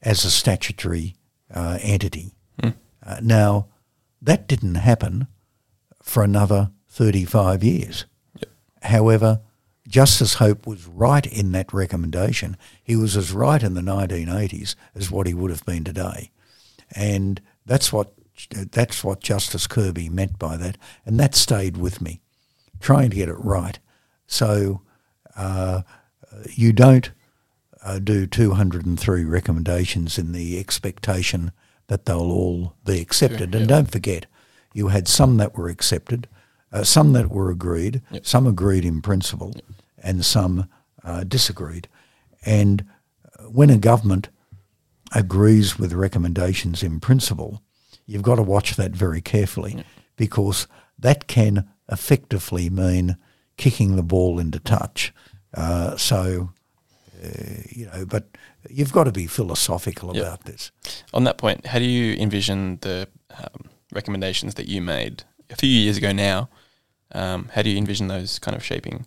as 0.00 0.24
a 0.24 0.30
statutory 0.30 1.16
uh, 1.52 1.78
entity. 1.82 2.34
Mm. 2.62 2.74
Uh, 3.08 3.20
now, 3.22 3.66
that 4.20 4.46
didn't 4.46 4.74
happen 4.74 5.28
for 6.02 6.22
another 6.22 6.70
35 6.90 7.64
years. 7.64 8.04
Yep. 8.38 8.50
However, 8.82 9.40
Justice 9.88 10.34
Hope 10.34 10.66
was 10.66 10.86
right 10.86 11.26
in 11.26 11.52
that 11.52 11.72
recommendation. 11.72 12.58
He 12.84 12.96
was 12.96 13.16
as 13.16 13.32
right 13.32 13.62
in 13.62 13.72
the 13.72 13.80
1980s 13.80 14.74
as 14.94 15.10
what 15.10 15.26
he 15.26 15.32
would 15.32 15.50
have 15.50 15.64
been 15.64 15.84
today. 15.84 16.30
And 16.94 17.40
that's 17.64 17.92
what 17.92 18.12
that's 18.52 19.02
what 19.02 19.20
Justice 19.20 19.66
Kirby 19.66 20.08
meant 20.08 20.38
by 20.38 20.56
that, 20.58 20.78
and 21.04 21.18
that 21.18 21.34
stayed 21.34 21.76
with 21.76 22.00
me, 22.00 22.20
trying 22.78 23.10
to 23.10 23.16
get 23.16 23.28
it 23.28 23.34
right. 23.34 23.80
So 24.28 24.82
uh, 25.34 25.82
you 26.44 26.72
don't 26.72 27.10
uh, 27.82 27.98
do 27.98 28.28
203 28.28 29.24
recommendations 29.24 30.18
in 30.18 30.30
the 30.30 30.60
expectation 30.60 31.50
that 31.88 32.04
they'll 32.04 32.18
all 32.20 32.74
be 32.84 33.00
accepted. 33.00 33.52
Yeah, 33.52 33.60
and 33.60 33.68
don't 33.68 33.90
forget, 33.90 34.26
you 34.72 34.88
had 34.88 35.08
some 35.08 35.36
that 35.38 35.56
were 35.56 35.68
accepted, 35.68 36.28
uh, 36.72 36.84
some 36.84 37.12
that 37.14 37.30
were 37.30 37.50
agreed, 37.50 38.02
yep. 38.10 38.24
some 38.24 38.46
agreed 38.46 38.84
in 38.84 39.02
principle, 39.02 39.52
yep. 39.54 39.64
and 39.98 40.24
some 40.24 40.68
uh, 41.02 41.24
disagreed. 41.24 41.88
And 42.44 42.84
uh, 43.38 43.44
when 43.44 43.70
a 43.70 43.78
government 43.78 44.28
agrees 45.12 45.78
with 45.78 45.92
recommendations 45.92 46.82
in 46.82 47.00
principle, 47.00 47.62
you've 48.06 48.22
got 48.22 48.36
to 48.36 48.42
watch 48.42 48.76
that 48.76 48.92
very 48.92 49.20
carefully 49.20 49.76
yep. 49.76 49.86
because 50.16 50.66
that 50.98 51.26
can 51.26 51.68
effectively 51.90 52.68
mean 52.68 53.16
kicking 53.56 53.96
the 53.96 54.02
ball 54.02 54.38
into 54.38 54.58
touch. 54.60 55.12
Uh, 55.54 55.96
so 55.96 56.50
you 57.70 57.86
know, 57.86 58.04
but 58.06 58.26
you've 58.68 58.92
got 58.92 59.04
to 59.04 59.12
be 59.12 59.26
philosophical 59.26 60.14
yep. 60.14 60.24
about 60.24 60.44
this. 60.44 60.70
On 61.12 61.24
that 61.24 61.38
point, 61.38 61.66
how 61.66 61.78
do 61.78 61.84
you 61.84 62.14
envision 62.14 62.78
the 62.80 63.08
um, 63.36 63.70
recommendations 63.92 64.54
that 64.54 64.68
you 64.68 64.80
made 64.80 65.24
a 65.50 65.56
few 65.56 65.68
years 65.68 65.96
ago 65.96 66.12
now? 66.12 66.48
Um, 67.12 67.50
how 67.54 67.62
do 67.62 67.70
you 67.70 67.78
envision 67.78 68.08
those 68.08 68.38
kind 68.38 68.56
of 68.56 68.64
shaping 68.64 69.06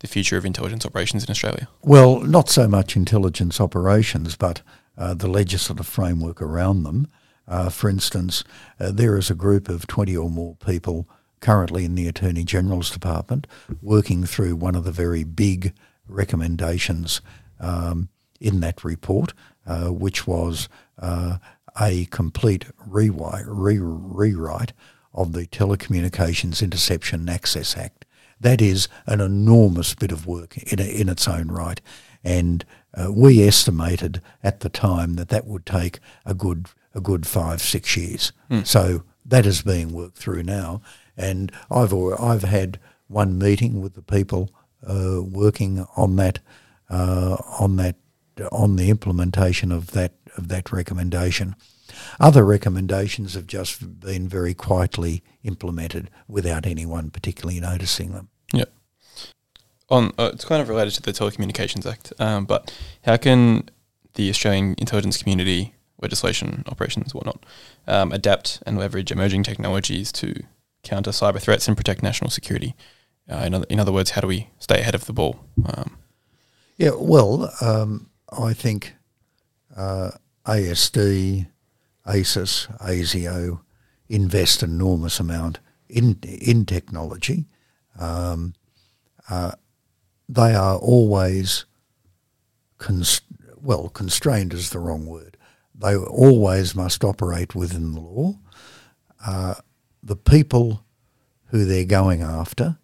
the 0.00 0.06
future 0.06 0.36
of 0.36 0.44
intelligence 0.44 0.84
operations 0.86 1.24
in 1.24 1.30
Australia? 1.30 1.68
Well, 1.82 2.20
not 2.20 2.48
so 2.48 2.68
much 2.68 2.96
intelligence 2.96 3.60
operations, 3.60 4.36
but 4.36 4.62
uh, 4.96 5.14
the 5.14 5.28
legislative 5.28 5.86
framework 5.86 6.42
around 6.42 6.82
them. 6.82 7.08
Uh, 7.46 7.70
for 7.70 7.88
instance, 7.88 8.44
uh, 8.78 8.90
there 8.92 9.16
is 9.16 9.30
a 9.30 9.34
group 9.34 9.68
of 9.68 9.86
20 9.86 10.16
or 10.16 10.28
more 10.28 10.56
people 10.56 11.08
currently 11.40 11.84
in 11.84 11.94
the 11.94 12.08
Attorney 12.08 12.44
General's 12.44 12.90
Department 12.90 13.46
working 13.80 14.24
through 14.24 14.56
one 14.56 14.74
of 14.74 14.84
the 14.84 14.92
very 14.92 15.24
big 15.24 15.72
recommendations 16.06 17.20
um, 17.60 18.08
in 18.40 18.60
that 18.60 18.84
report, 18.84 19.32
uh, 19.66 19.88
which 19.88 20.26
was 20.26 20.68
uh, 20.98 21.38
a 21.80 22.06
complete 22.06 22.66
rewrite, 22.86 23.46
re- 23.46 23.78
rewrite 23.78 24.72
of 25.14 25.32
the 25.32 25.46
Telecommunications 25.46 26.62
Interception 26.62 27.20
and 27.20 27.30
Access 27.30 27.76
Act. 27.76 28.04
That 28.40 28.60
is 28.60 28.88
an 29.06 29.20
enormous 29.20 29.94
bit 29.94 30.12
of 30.12 30.26
work 30.26 30.56
in, 30.58 30.78
in 30.78 31.08
its 31.08 31.26
own 31.26 31.48
right. 31.48 31.80
And 32.22 32.64
uh, 32.94 33.12
we 33.12 33.46
estimated 33.46 34.22
at 34.42 34.60
the 34.60 34.68
time 34.68 35.14
that 35.14 35.28
that 35.28 35.46
would 35.46 35.66
take 35.66 35.98
a 36.24 36.34
good 36.34 36.66
a 36.94 37.00
good 37.00 37.26
five 37.26 37.60
six 37.60 37.96
years. 37.96 38.32
Mm. 38.50 38.66
So 38.66 39.02
that 39.24 39.46
is 39.46 39.62
being 39.62 39.92
worked 39.92 40.16
through 40.16 40.42
now, 40.42 40.80
and 41.16 41.52
I've 41.70 41.92
I've 41.94 42.42
had 42.42 42.78
one 43.08 43.38
meeting 43.38 43.80
with 43.80 43.94
the 43.94 44.02
people 44.02 44.50
uh, 44.88 45.22
working 45.22 45.86
on 45.96 46.16
that 46.16 46.40
on 46.90 47.76
that 47.76 47.96
on 48.52 48.76
the 48.76 48.90
implementation 48.90 49.72
of 49.72 49.92
that 49.92 50.12
of 50.36 50.48
that 50.48 50.72
recommendation. 50.72 51.56
Other 52.20 52.44
recommendations 52.44 53.34
have 53.34 53.46
just 53.46 54.00
been 54.00 54.28
very 54.28 54.54
quietly 54.54 55.22
implemented 55.42 56.10
without 56.28 56.66
anyone 56.66 57.10
particularly 57.10 57.60
noticing 57.60 58.12
them. 58.12 58.28
Yeah. 58.52 58.64
On 59.90 60.12
uh, 60.18 60.30
it's 60.34 60.44
kind 60.44 60.62
of 60.62 60.68
related 60.68 60.94
to 60.94 61.02
the 61.02 61.12
Telecommunications 61.12 61.90
Act, 61.90 62.12
um, 62.18 62.44
but 62.44 62.72
how 63.02 63.16
can 63.16 63.68
the 64.14 64.28
Australian 64.28 64.74
intelligence 64.78 65.16
community, 65.16 65.74
legislation, 66.02 66.64
operations, 66.66 67.14
whatnot, 67.14 67.44
um, 67.86 68.12
adapt 68.12 68.62
and 68.66 68.78
leverage 68.78 69.10
emerging 69.10 69.44
technologies 69.44 70.12
to 70.12 70.34
counter 70.82 71.10
cyber 71.10 71.40
threats 71.40 71.68
and 71.68 71.76
protect 71.76 72.02
national 72.02 72.30
security? 72.30 72.74
Uh, 73.30 73.44
in, 73.46 73.54
other, 73.54 73.66
in 73.68 73.80
other 73.80 73.92
words, 73.92 74.10
how 74.10 74.20
do 74.20 74.26
we 74.26 74.50
stay 74.58 74.80
ahead 74.80 74.94
of 74.94 75.06
the 75.06 75.12
ball? 75.12 75.40
Um, 75.64 75.98
yeah, 76.78 76.92
well, 76.94 77.52
um, 77.60 78.08
I 78.30 78.54
think 78.54 78.94
uh, 79.76 80.12
ASD, 80.46 81.48
ASIS, 82.06 82.68
ASIO 82.80 83.60
invest 84.08 84.62
an 84.62 84.70
enormous 84.70 85.20
amount 85.20 85.58
in 85.88 86.18
in 86.22 86.64
technology. 86.64 87.46
Um, 87.98 88.54
uh, 89.28 89.52
they 90.28 90.54
are 90.54 90.76
always 90.76 91.64
const- 92.78 93.24
well 93.60 93.88
constrained 93.88 94.54
is 94.54 94.70
the 94.70 94.78
wrong 94.78 95.04
word. 95.04 95.36
They 95.74 95.96
always 95.96 96.76
must 96.76 97.02
operate 97.02 97.54
within 97.56 97.92
the 97.92 98.00
law. 98.00 98.38
Uh, 99.26 99.54
the 100.02 100.16
people 100.16 100.84
who 101.46 101.64
they're 101.64 101.84
going 101.84 102.22
after 102.22 102.78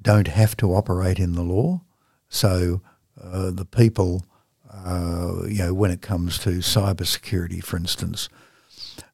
don't 0.00 0.28
have 0.28 0.56
to 0.58 0.74
operate 0.74 1.18
in 1.18 1.32
the 1.32 1.42
law, 1.42 1.82
so 2.28 2.80
uh, 3.22 3.50
the 3.50 3.64
people, 3.64 4.24
uh, 4.72 5.42
you 5.46 5.58
know, 5.58 5.74
when 5.74 5.90
it 5.90 6.02
comes 6.02 6.38
to 6.38 6.50
cybersecurity, 6.50 7.62
for 7.62 7.76
instance, 7.76 8.28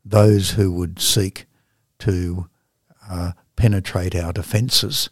those 0.04 0.52
who 0.52 0.72
would 0.72 1.00
seek 1.00 1.46
to 2.00 2.48
uh, 3.08 3.32
penetrate 3.56 4.14
our 4.14 4.32
defences, 4.32 5.10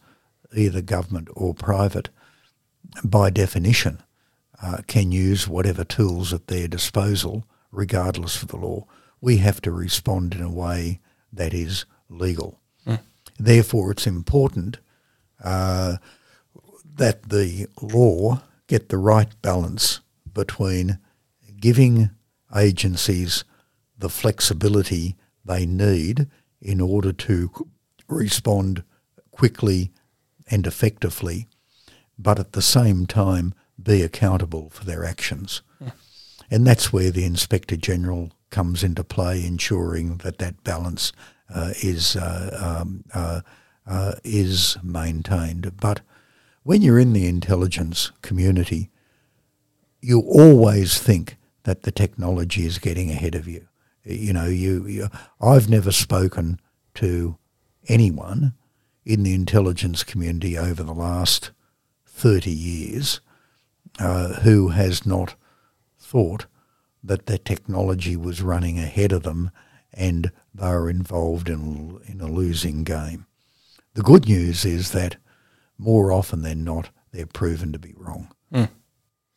either 0.54 0.82
government 0.82 1.28
or 1.34 1.54
private, 1.54 2.10
by 3.04 3.30
definition, 3.30 4.02
uh, 4.62 4.78
can 4.86 5.12
use 5.12 5.48
whatever 5.48 5.84
tools 5.84 6.32
at 6.32 6.46
their 6.46 6.68
disposal, 6.68 7.44
regardless 7.70 8.42
of 8.42 8.48
the 8.48 8.56
law. 8.56 8.84
We 9.20 9.38
have 9.38 9.60
to 9.62 9.70
respond 9.70 10.34
in 10.34 10.42
a 10.42 10.50
way 10.50 11.00
that 11.32 11.54
is 11.54 11.84
legal. 12.08 12.60
Mm. 12.86 13.00
Therefore, 13.38 13.92
it's 13.92 14.06
important 14.06 14.78
uh, 15.42 15.96
that 16.96 17.28
the 17.28 17.66
law 17.80 18.42
get 18.72 18.88
the 18.88 18.96
right 18.96 19.28
balance 19.42 20.00
between 20.32 20.98
giving 21.60 22.08
agencies 22.56 23.44
the 23.98 24.08
flexibility 24.08 25.14
they 25.44 25.66
need 25.66 26.26
in 26.58 26.80
order 26.80 27.12
to 27.12 27.50
respond 28.08 28.82
quickly 29.30 29.90
and 30.50 30.66
effectively, 30.66 31.46
but 32.18 32.38
at 32.38 32.52
the 32.54 32.62
same 32.62 33.04
time 33.04 33.52
be 33.82 34.00
accountable 34.00 34.70
for 34.70 34.86
their 34.86 35.04
actions. 35.04 35.60
And 36.50 36.66
that's 36.66 36.94
where 36.94 37.10
the 37.10 37.26
Inspector 37.26 37.76
General 37.76 38.32
comes 38.48 38.82
into 38.82 39.04
play, 39.04 39.44
ensuring 39.44 40.16
that 40.24 40.38
that 40.38 40.64
balance 40.64 41.12
uh, 41.54 41.74
is 41.82 42.16
uh, 42.16 42.78
um, 42.80 43.04
uh, 43.12 43.42
uh, 43.86 44.14
is 44.24 44.78
maintained. 44.82 45.76
But 45.78 46.00
when 46.62 46.82
you're 46.82 46.98
in 46.98 47.12
the 47.12 47.26
intelligence 47.26 48.12
community, 48.22 48.90
you 50.00 50.20
always 50.20 50.98
think 50.98 51.36
that 51.64 51.82
the 51.82 51.92
technology 51.92 52.66
is 52.66 52.78
getting 52.78 53.10
ahead 53.10 53.34
of 53.34 53.46
you. 53.46 53.68
You 54.04 54.32
know, 54.32 54.46
you, 54.46 54.86
you 54.86 55.08
I've 55.40 55.68
never 55.68 55.92
spoken 55.92 56.60
to 56.94 57.36
anyone 57.88 58.54
in 59.04 59.22
the 59.22 59.34
intelligence 59.34 60.04
community 60.04 60.56
over 60.58 60.82
the 60.82 60.94
last 60.94 61.50
30 62.06 62.50
years 62.50 63.20
uh, 63.98 64.34
who 64.40 64.68
has 64.68 65.06
not 65.06 65.34
thought 65.98 66.46
that 67.02 67.26
the 67.26 67.38
technology 67.38 68.16
was 68.16 68.42
running 68.42 68.78
ahead 68.78 69.12
of 69.12 69.22
them 69.22 69.50
and 69.92 70.30
they 70.54 70.68
were 70.68 70.88
involved 70.88 71.48
in, 71.48 72.00
in 72.06 72.20
a 72.20 72.26
losing 72.26 72.84
game. 72.84 73.26
The 73.94 74.02
good 74.02 74.26
news 74.28 74.64
is 74.64 74.92
that 74.92 75.16
more 75.82 76.12
often 76.12 76.42
than 76.42 76.64
not, 76.64 76.90
they're 77.12 77.26
proven 77.26 77.72
to 77.72 77.78
be 77.78 77.94
wrong. 77.96 78.32
Mm. 78.52 78.68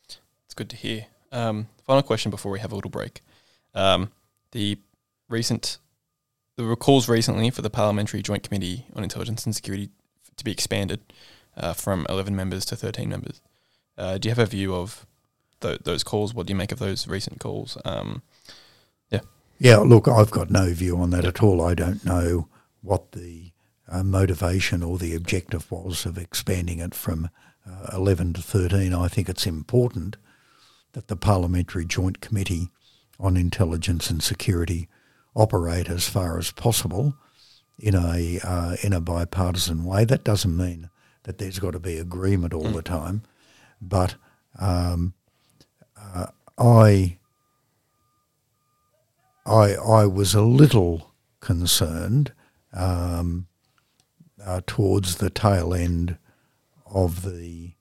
It's 0.07 0.53
good 0.55 0.69
to 0.69 0.75
hear. 0.75 1.07
Um, 1.31 1.67
final 1.85 2.03
question 2.03 2.31
before 2.31 2.51
we 2.51 2.59
have 2.59 2.71
a 2.71 2.75
little 2.75 2.91
break. 2.91 3.21
Um, 3.73 4.11
the 4.51 4.77
recent 5.27 5.79
the 6.55 6.63
recalls 6.63 7.09
recently 7.09 7.49
for 7.49 7.61
the 7.61 7.69
Parliamentary 7.69 8.21
Joint 8.21 8.43
Committee 8.43 8.85
on 8.95 9.03
Intelligence 9.03 9.45
and 9.45 9.53
Security 9.53 9.89
to 10.37 10.43
be 10.43 10.51
expanded 10.51 11.01
uh, 11.57 11.73
from 11.73 12.05
11 12.09 12.33
members 12.33 12.63
to 12.65 12.77
13 12.77 13.09
members. 13.09 13.41
Uh, 13.97 14.17
do 14.17 14.29
you 14.29 14.31
have 14.31 14.39
a 14.39 14.45
view 14.45 14.73
of 14.73 15.05
th- 15.59 15.79
those 15.83 16.03
calls? 16.03 16.33
What 16.33 16.45
do 16.45 16.51
you 16.51 16.55
make 16.55 16.71
of 16.71 16.79
those 16.79 17.07
recent 17.07 17.39
calls? 17.39 17.77
Um, 17.83 18.21
yeah. 19.09 19.19
Yeah, 19.59 19.77
look, 19.77 20.07
I've 20.07 20.31
got 20.31 20.49
no 20.49 20.73
view 20.73 20.97
on 20.97 21.09
that 21.09 21.25
at 21.25 21.43
all. 21.43 21.61
I 21.61 21.73
don't 21.73 22.05
know 22.05 22.47
what 22.81 23.11
the 23.11 23.51
uh, 23.87 24.03
motivation 24.03 24.83
or 24.83 24.97
the 24.97 25.15
objective 25.15 25.71
was 25.71 26.05
of 26.05 26.17
expanding 26.17 26.79
it 26.79 26.95
from 26.95 27.29
uh, 27.67 27.89
11 27.93 28.33
to 28.33 28.41
13. 28.41 28.93
I 28.93 29.07
think 29.07 29.29
it's 29.29 29.45
important 29.45 30.17
that 30.93 31.07
the 31.07 31.15
Parliamentary 31.15 31.85
Joint 31.85 32.21
Committee 32.21 32.69
on 33.19 33.37
Intelligence 33.37 34.09
and 34.09 34.23
Security 34.23 34.87
operate 35.35 35.89
as 35.89 36.07
far 36.07 36.37
as 36.37 36.51
possible 36.51 37.15
in 37.77 37.95
a 37.95 38.39
uh, 38.43 38.75
in 38.81 38.93
a 38.93 39.01
bipartisan 39.01 39.83
way. 39.83 40.05
That 40.05 40.23
doesn't 40.23 40.55
mean 40.55 40.89
that 41.23 41.37
there's 41.37 41.59
got 41.59 41.71
to 41.71 41.79
be 41.79 41.97
agreement 41.97 42.53
all 42.53 42.69
the 42.69 42.81
time, 42.81 43.23
but 43.81 44.15
um, 44.59 45.13
uh, 45.99 46.27
I 46.57 47.17
I 49.45 49.75
I 49.75 50.05
was 50.05 50.33
a 50.33 50.41
little 50.41 51.11
concerned 51.41 52.31
um, 52.73 53.47
uh, 54.45 54.61
towards 54.67 55.17
the 55.17 55.29
tail 55.29 55.73
end 55.73 56.17
of 56.85 57.23
the 57.23 57.71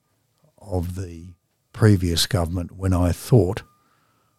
of 0.59 0.95
the 0.95 1.35
previous 1.73 2.27
government 2.27 2.73
when 2.73 2.95
I 2.95 3.13
thought 3.13 3.63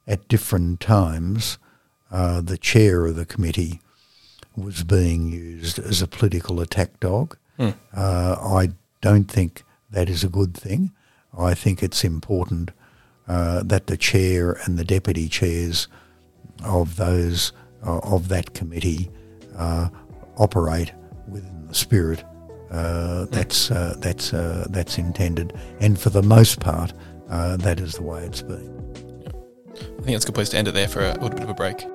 at 0.08 0.28
different 0.28 0.80
times 0.80 1.58
uh, 2.12 2.42
the 2.42 2.58
chair 2.58 3.06
of 3.06 3.16
the 3.16 3.26
committee 3.26 3.82
was 4.56 4.84
being 4.84 5.30
used 5.30 5.78
as 5.80 6.02
a 6.02 6.08
political 6.08 6.62
attack 6.62 7.00
dog. 7.00 7.38
Hmm. 7.58 7.72
Uh, 7.94 8.36
I 8.40 8.70
don't 9.02 9.30
think 9.30 9.64
that 9.92 10.10
is 10.10 10.24
a 10.24 10.30
good 10.30 10.56
thing. 10.56 10.92
I 11.38 11.54
think 11.54 11.84
it's 11.84 12.04
important 12.04 12.72
uh, 13.28 13.64
that 13.64 13.88
the 13.88 13.98
chair 13.98 14.58
and 14.64 14.78
the 14.78 14.86
deputy 14.86 15.28
chairs 15.28 15.88
of 16.64 16.96
those 16.96 17.52
uh, 17.86 18.00
of 18.00 18.30
that 18.30 18.54
committee 18.54 19.12
uh, 19.58 19.90
operate 20.38 20.94
within 21.28 21.68
the 21.68 21.76
spirit 21.76 22.24
uh, 22.72 23.26
that's 23.26 23.72
uh, 23.72 23.96
that's 24.00 24.34
uh, 24.34 24.66
that's 24.70 24.98
intended, 24.98 25.54
and 25.80 26.00
for 26.00 26.10
the 26.10 26.24
most 26.24 26.60
part, 26.60 26.94
uh, 27.30 27.58
that 27.58 27.80
is 27.80 27.94
the 27.94 28.04
way 28.04 28.26
it's 28.26 28.42
been. 28.42 28.74
I 29.76 30.02
think 30.02 30.08
that's 30.08 30.26
a 30.26 30.28
good 30.28 30.36
place 30.36 30.50
to 30.50 30.58
end 30.58 30.68
it 30.68 30.74
there 30.74 30.88
for 30.88 31.02
a 31.02 31.14
little 31.14 31.30
bit 31.30 31.44
of 31.44 31.50
a 31.50 31.54
break. 31.54 31.86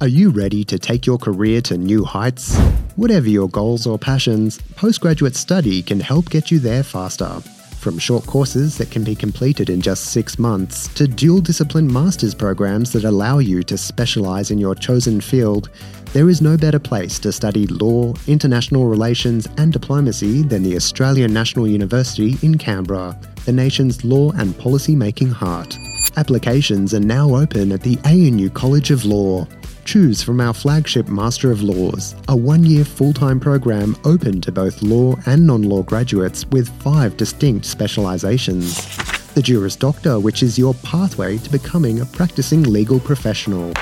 Are 0.00 0.08
you 0.08 0.30
ready 0.30 0.64
to 0.64 0.78
take 0.78 1.06
your 1.06 1.18
career 1.18 1.60
to 1.62 1.78
new 1.78 2.04
heights? 2.04 2.58
Whatever 2.96 3.28
your 3.28 3.48
goals 3.48 3.86
or 3.86 3.98
passions, 3.98 4.58
postgraduate 4.76 5.36
study 5.36 5.82
can 5.82 6.00
help 6.00 6.30
get 6.30 6.50
you 6.50 6.58
there 6.58 6.82
faster. 6.82 7.42
From 7.84 7.98
short 7.98 8.26
courses 8.26 8.78
that 8.78 8.90
can 8.90 9.04
be 9.04 9.14
completed 9.14 9.68
in 9.68 9.82
just 9.82 10.06
six 10.06 10.38
months 10.38 10.88
to 10.94 11.06
dual 11.06 11.42
discipline 11.42 11.92
master's 11.92 12.34
programs 12.34 12.94
that 12.94 13.04
allow 13.04 13.40
you 13.40 13.62
to 13.64 13.76
specialise 13.76 14.50
in 14.50 14.56
your 14.56 14.74
chosen 14.74 15.20
field, 15.20 15.68
there 16.14 16.30
is 16.30 16.40
no 16.40 16.56
better 16.56 16.78
place 16.78 17.18
to 17.18 17.30
study 17.30 17.66
law, 17.66 18.14
international 18.26 18.86
relations, 18.86 19.46
and 19.58 19.70
diplomacy 19.70 20.40
than 20.40 20.62
the 20.62 20.76
Australian 20.76 21.34
National 21.34 21.68
University 21.68 22.38
in 22.40 22.56
Canberra, 22.56 23.20
the 23.44 23.52
nation's 23.52 24.02
law 24.02 24.32
and 24.32 24.56
policy 24.56 24.96
making 24.96 25.28
heart. 25.28 25.76
Applications 26.16 26.94
are 26.94 27.00
now 27.00 27.36
open 27.36 27.70
at 27.70 27.82
the 27.82 27.98
ANU 28.06 28.48
College 28.48 28.92
of 28.92 29.04
Law. 29.04 29.46
Choose 29.84 30.22
from 30.22 30.40
our 30.40 30.54
flagship 30.54 31.08
Master 31.08 31.50
of 31.50 31.62
Laws, 31.62 32.14
a 32.28 32.36
one 32.36 32.64
year 32.64 32.84
full 32.84 33.12
time 33.12 33.38
program 33.38 33.96
open 34.04 34.40
to 34.40 34.50
both 34.50 34.82
law 34.82 35.14
and 35.26 35.46
non 35.46 35.62
law 35.62 35.82
graduates 35.82 36.46
with 36.46 36.68
five 36.80 37.16
distinct 37.16 37.66
specialisations. 37.66 39.34
The 39.34 39.42
Juris 39.42 39.76
Doctor, 39.76 40.18
which 40.18 40.42
is 40.42 40.58
your 40.58 40.74
pathway 40.74 41.36
to 41.38 41.50
becoming 41.50 42.00
a 42.00 42.06
practicing 42.06 42.62
legal 42.62 42.98
professional. 42.98 43.74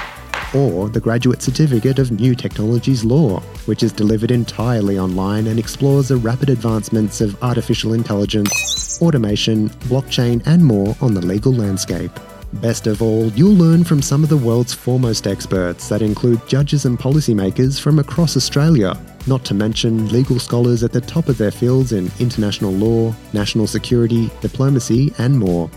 Or 0.55 0.89
the 0.89 1.01
Graduate 1.01 1.41
Certificate 1.41 1.99
of 1.99 2.11
New 2.11 2.35
Technologies 2.35 3.05
Law, 3.05 3.41
which 3.67 3.83
is 3.83 3.93
delivered 3.93 4.31
entirely 4.31 4.99
online 4.99 5.47
and 5.47 5.59
explores 5.59 6.09
the 6.09 6.17
rapid 6.17 6.51
advancements 6.51 7.21
of 7.21 7.41
artificial 7.43 7.95
intelligence, 7.95 9.01
automation, 9.01 9.71
blockchain, 9.89 10.43
and 10.47 10.65
more 10.65 10.95
on 11.01 11.15
the 11.15 11.25
legal 11.25 11.55
landscape. 11.55 12.11
Best 12.55 12.87
of 12.87 13.01
all, 13.01 13.29
you'll 13.33 13.55
learn 13.55 13.83
from 13.83 14.03
some 14.03 14.23
of 14.23 14.29
the 14.29 14.37
world's 14.37 14.75
foremost 14.75 15.27
experts 15.27 15.89
that 15.89 16.03
include 16.03 16.47
judges 16.47 16.85
and 16.85 16.99
policymakers 16.99 17.81
from 17.81 17.99
across 17.99 18.37
Australia, 18.37 18.99
not 19.27 19.45
to 19.47 19.55
mention 19.55 20.09
legal 20.11 20.39
scholars 20.39 20.83
at 20.85 20.93
the 20.93 21.01
top 21.01 21.29
of 21.29 21.39
their 21.39 21.51
fields 21.51 21.93
in 21.93 22.11
international 22.21 22.71
law, 22.73 23.15
national 23.33 23.67
security, 23.67 24.31
diplomacy, 24.41 25.13
and 25.19 25.39
more. 25.39 25.71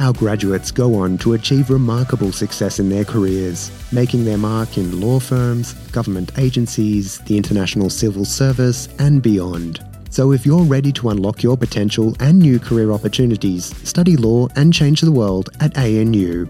Our 0.00 0.12
graduates 0.12 0.70
go 0.70 0.94
on 0.94 1.18
to 1.18 1.34
achieve 1.34 1.70
remarkable 1.70 2.32
success 2.32 2.78
in 2.78 2.88
their 2.88 3.04
careers, 3.04 3.70
making 3.92 4.24
their 4.24 4.38
mark 4.38 4.78
in 4.78 5.00
law 5.00 5.20
firms, 5.20 5.74
government 5.90 6.32
agencies, 6.38 7.18
the 7.20 7.36
international 7.36 7.88
civil 7.88 8.24
service, 8.24 8.88
and 8.98 9.22
beyond. 9.22 9.84
So 10.16 10.32
if 10.32 10.46
you're 10.46 10.62
ready 10.62 10.92
to 10.92 11.10
unlock 11.10 11.42
your 11.42 11.58
potential 11.58 12.16
and 12.20 12.38
new 12.38 12.58
career 12.58 12.90
opportunities, 12.90 13.66
study 13.86 14.16
law 14.16 14.48
and 14.56 14.72
change 14.72 15.02
the 15.02 15.12
world 15.12 15.50
at 15.60 15.76
ANU. 15.76 16.46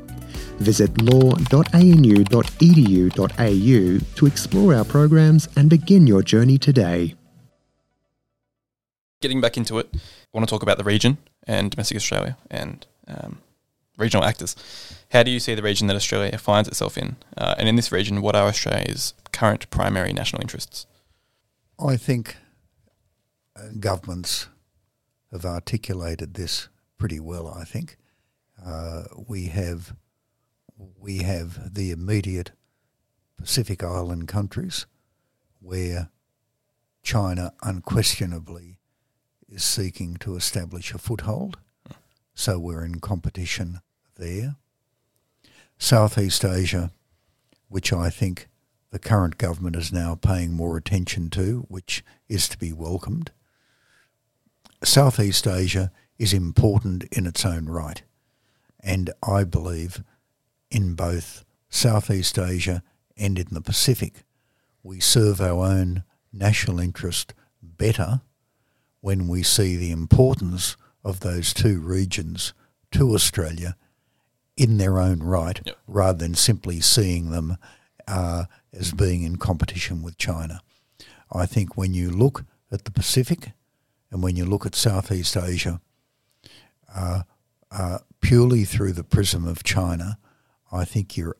Visit 0.60 1.02
law.anu.edu.au 1.02 1.40
to 4.14 4.26
explore 4.26 4.72
our 4.72 4.84
programs 4.84 5.48
and 5.56 5.68
begin 5.68 6.06
your 6.06 6.22
journey 6.22 6.58
today. 6.58 7.16
Getting 9.20 9.40
back 9.40 9.56
into 9.56 9.80
it, 9.80 9.88
I 9.92 9.98
want 10.32 10.46
to 10.48 10.54
talk 10.54 10.62
about 10.62 10.78
the 10.78 10.84
region 10.84 11.18
and 11.44 11.72
domestic 11.72 11.96
Australia 11.96 12.36
and 12.48 12.86
um, 13.08 13.38
regional 13.98 14.24
actors. 14.24 14.54
How 15.10 15.24
do 15.24 15.32
you 15.32 15.40
see 15.40 15.56
the 15.56 15.62
region 15.62 15.88
that 15.88 15.96
Australia 15.96 16.38
finds 16.38 16.68
itself 16.68 16.96
in? 16.96 17.16
Uh, 17.36 17.56
and 17.58 17.68
in 17.68 17.74
this 17.74 17.90
region, 17.90 18.22
what 18.22 18.36
are 18.36 18.46
Australia's 18.46 19.12
current 19.32 19.68
primary 19.70 20.12
national 20.12 20.40
interests? 20.40 20.86
I 21.84 21.96
think 21.96 22.36
governments 23.80 24.48
have 25.32 25.44
articulated 25.44 26.34
this 26.34 26.68
pretty 26.98 27.20
well. 27.20 27.48
I 27.48 27.64
think 27.64 27.96
uh, 28.64 29.04
we 29.26 29.46
have 29.46 29.94
we 30.98 31.18
have 31.18 31.74
the 31.74 31.90
immediate 31.90 32.52
Pacific 33.36 33.82
Island 33.82 34.28
countries 34.28 34.86
where 35.60 36.10
China 37.02 37.52
unquestionably 37.62 38.78
is 39.48 39.64
seeking 39.64 40.16
to 40.18 40.36
establish 40.36 40.92
a 40.92 40.98
foothold. 40.98 41.58
So 42.34 42.58
we're 42.58 42.84
in 42.84 43.00
competition 43.00 43.80
there. 44.16 44.56
Southeast 45.78 46.44
Asia, 46.44 46.90
which 47.68 47.92
I 47.92 48.10
think 48.10 48.48
the 48.90 48.98
current 48.98 49.38
government 49.38 49.76
is 49.76 49.92
now 49.92 50.14
paying 50.14 50.52
more 50.52 50.76
attention 50.76 51.30
to, 51.30 51.66
which 51.68 52.04
is 52.28 52.48
to 52.48 52.58
be 52.58 52.72
welcomed. 52.72 53.30
Southeast 54.82 55.46
Asia 55.46 55.90
is 56.18 56.32
important 56.32 57.04
in 57.12 57.26
its 57.26 57.44
own 57.44 57.66
right. 57.66 58.02
And 58.80 59.10
I 59.26 59.44
believe 59.44 60.02
in 60.70 60.94
both 60.94 61.44
Southeast 61.68 62.38
Asia 62.38 62.82
and 63.16 63.38
in 63.38 63.46
the 63.50 63.60
Pacific, 63.60 64.24
we 64.82 65.00
serve 65.00 65.40
our 65.40 65.64
own 65.66 66.04
national 66.32 66.80
interest 66.80 67.34
better 67.62 68.20
when 69.00 69.28
we 69.28 69.42
see 69.42 69.76
the 69.76 69.90
importance 69.90 70.76
of 71.04 71.20
those 71.20 71.52
two 71.54 71.80
regions 71.80 72.52
to 72.92 73.14
Australia 73.14 73.76
in 74.56 74.78
their 74.78 74.98
own 74.98 75.20
right, 75.22 75.60
Yep. 75.64 75.76
rather 75.86 76.18
than 76.18 76.34
simply 76.34 76.80
seeing 76.80 77.30
them 77.30 77.56
uh, 78.08 78.44
as 78.72 78.92
being 78.92 79.22
in 79.22 79.36
competition 79.36 80.02
with 80.02 80.16
China. 80.16 80.60
I 81.32 81.44
think 81.46 81.76
when 81.76 81.92
you 81.92 82.10
look 82.10 82.44
at 82.70 82.84
the 82.84 82.90
Pacific 82.90 83.52
and 84.16 84.22
when 84.22 84.34
you 84.34 84.46
look 84.46 84.64
at 84.64 84.74
Southeast 84.74 85.36
Asia, 85.36 85.78
uh, 86.94 87.24
uh, 87.70 87.98
purely 88.22 88.64
through 88.64 88.92
the 88.92 89.04
prism 89.04 89.46
of 89.46 89.62
China, 89.62 90.16
I 90.72 90.86
think 90.86 91.18
you're, 91.18 91.36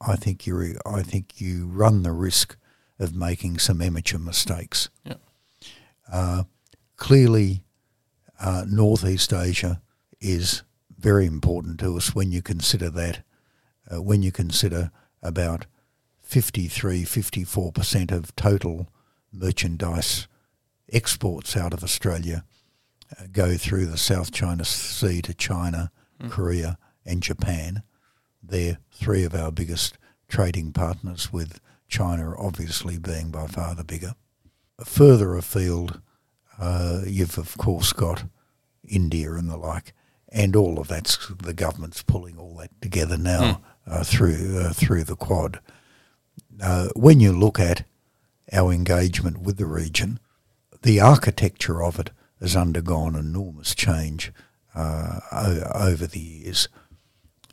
I 0.00 0.16
think 0.16 0.46
you're, 0.46 0.68
I 0.86 1.02
think 1.02 1.38
you 1.38 1.66
run 1.66 2.02
the 2.02 2.12
risk 2.12 2.56
of 2.98 3.14
making 3.14 3.58
some 3.58 3.82
amateur 3.82 4.16
mistakes. 4.16 4.88
Yeah. 5.04 5.16
Uh, 6.10 6.44
clearly, 6.96 7.62
uh, 8.40 8.64
Northeast 8.66 9.34
Asia 9.34 9.82
is 10.18 10.62
very 10.98 11.26
important 11.26 11.78
to 11.80 11.94
us 11.94 12.14
when 12.14 12.32
you 12.32 12.40
consider 12.40 12.88
that, 12.88 13.22
uh, 13.94 14.00
when 14.00 14.22
you 14.22 14.32
consider 14.32 14.90
about 15.22 15.66
53, 16.22 17.02
54% 17.02 18.10
of 18.10 18.34
total 18.34 18.88
merchandise 19.30 20.26
exports 20.92 21.56
out 21.56 21.72
of 21.72 21.82
Australia 21.82 22.44
uh, 23.18 23.24
go 23.32 23.56
through 23.56 23.86
the 23.86 23.98
South 23.98 24.32
China 24.32 24.64
Sea 24.64 25.22
to 25.22 25.34
China, 25.34 25.90
Korea, 26.28 26.78
and 27.04 27.22
Japan. 27.22 27.82
They're 28.42 28.78
three 28.92 29.24
of 29.24 29.34
our 29.34 29.50
biggest 29.50 29.98
trading 30.28 30.72
partners, 30.72 31.32
with 31.32 31.60
China 31.88 32.34
obviously 32.38 32.98
being 32.98 33.30
by 33.30 33.46
far 33.46 33.74
the 33.74 33.84
bigger. 33.84 34.14
Further 34.84 35.36
afield, 35.36 36.00
uh, 36.58 37.02
you've 37.06 37.38
of 37.38 37.56
course 37.56 37.92
got 37.92 38.24
India 38.86 39.32
and 39.32 39.48
the 39.48 39.56
like, 39.56 39.92
and 40.28 40.56
all 40.56 40.78
of 40.78 40.88
that's 40.88 41.28
the 41.28 41.54
government's 41.54 42.02
pulling 42.02 42.38
all 42.38 42.56
that 42.56 42.70
together 42.80 43.16
now 43.16 43.60
uh, 43.86 44.02
through 44.02 44.58
uh, 44.58 44.72
through 44.72 45.04
the 45.04 45.16
Quad. 45.16 45.60
Uh, 46.62 46.88
when 46.96 47.20
you 47.20 47.32
look 47.32 47.58
at 47.58 47.84
our 48.52 48.72
engagement 48.72 49.38
with 49.38 49.56
the 49.56 49.66
region, 49.66 50.18
the 50.84 51.00
architecture 51.00 51.82
of 51.82 51.98
it 51.98 52.10
has 52.40 52.54
undergone 52.56 53.14
enormous 53.16 53.74
change 53.74 54.32
uh, 54.74 55.20
o- 55.32 55.70
over 55.74 56.06
the 56.06 56.20
years. 56.20 56.68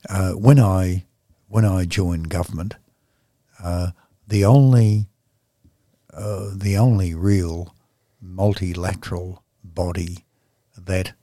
Uh, 0.09 0.31
when 0.33 0.59
I 0.59 1.05
when 1.47 1.65
I 1.65 1.85
joined 1.85 2.29
government, 2.29 2.75
uh, 3.61 3.91
the 4.27 4.45
only 4.45 5.07
uh, 6.13 6.51
the 6.55 6.77
only 6.77 7.13
real 7.13 7.75
multilateral 8.21 9.43
body 9.63 10.25
that 10.77 11.13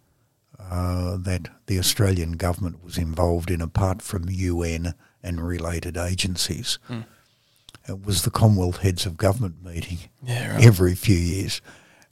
uh, 0.59 1.17
that 1.17 1.49
the 1.67 1.79
Australian 1.79 2.33
government 2.33 2.83
was 2.85 2.99
involved 2.99 3.51
in, 3.51 3.61
apart 3.61 4.03
from 4.03 4.29
UN 4.29 4.95
and 5.23 5.41
related 5.47 5.97
agencies, 5.97 6.79
uh, 6.91 7.97
was 7.97 8.23
the 8.23 8.31
Commonwealth 8.31 8.79
Heads 8.79 9.07
of 9.07 9.17
Government 9.17 9.63
meeting 9.65 9.99
Yeah, 10.23 10.55
right. 10.55 10.65
every 10.65 10.95
few 10.95 11.17
years. 11.17 11.61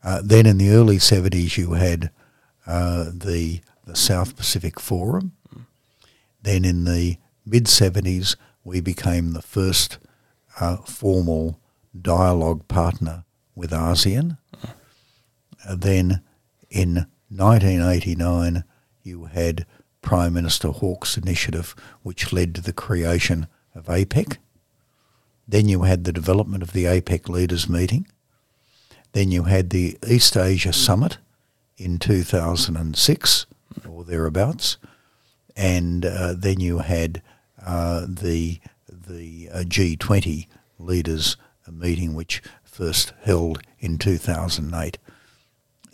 Uh, 0.06 0.22
then 0.22 0.46
in 0.46 0.56
the 0.56 0.70
early 0.70 0.98
70s, 0.98 1.56
you 1.56 1.72
had 1.72 2.10
uh, 2.64 3.06
the, 3.12 3.60
the 3.84 3.96
South 3.96 4.36
Pacific 4.36 4.78
Forum. 4.78 5.32
Then 6.40 6.64
in 6.64 6.84
the 6.84 7.16
mid 7.44 7.64
70s, 7.64 8.36
we 8.62 8.80
became 8.80 9.32
the 9.32 9.42
first 9.42 9.98
uh, 10.60 10.76
formal 10.76 11.58
dialogue 12.00 12.68
partner 12.68 13.24
with 13.56 13.72
ASEAN. 13.72 14.38
Uh, 15.68 15.74
then 15.74 16.22
in 16.70 17.06
1989, 17.28 18.62
you 19.02 19.24
had 19.24 19.66
Prime 20.02 20.34
Minister 20.34 20.68
Hawke's 20.68 21.16
initiative, 21.16 21.74
which 22.04 22.32
led 22.32 22.54
to 22.54 22.60
the 22.60 22.72
creation 22.72 23.48
of 23.74 23.86
APEC. 23.86 24.36
Then 25.48 25.68
you 25.68 25.82
had 25.82 26.04
the 26.04 26.12
development 26.12 26.62
of 26.62 26.72
the 26.72 26.84
APEC 26.84 27.28
leaders 27.28 27.68
meeting. 27.68 28.06
Then 29.12 29.30
you 29.30 29.44
had 29.44 29.70
the 29.70 29.98
East 30.06 30.36
Asia 30.36 30.72
Summit 30.72 31.18
in 31.78 31.98
2006 31.98 33.46
or 33.88 34.04
thereabouts, 34.04 34.76
and 35.56 36.04
uh, 36.04 36.34
then 36.36 36.60
you 36.60 36.78
had 36.78 37.22
uh, 37.64 38.06
the 38.08 38.60
the 38.88 39.48
uh, 39.52 39.58
G20 39.58 40.46
leaders 40.78 41.36
meeting, 41.70 42.14
which 42.14 42.42
first 42.64 43.12
held 43.22 43.62
in 43.78 43.98
2008. 43.98 44.98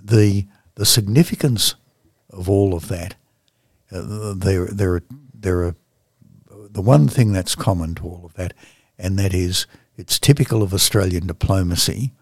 The 0.03 0.47
the 0.75 0.87
significance 0.87 1.75
of 2.31 2.49
all 2.49 2.75
of 2.75 2.89
that, 2.89 3.15
uh, 3.91 4.35
there 4.37 4.67
there 4.67 5.03
there 5.35 5.63
are 5.63 5.77
the 6.49 6.83
one 6.83 7.09
thing 7.09 7.33
that's 7.33 7.55
common 7.55 7.95
to 7.97 8.05
all 8.05 8.23
of 8.25 8.35
that, 8.35 8.55
and 8.99 9.19
that 9.19 9.35
is 9.35 9.67
it's 9.97 10.19
typical 10.19 10.63
of 10.63 10.73
Australian 10.75 11.27
diplomacy 11.27 12.13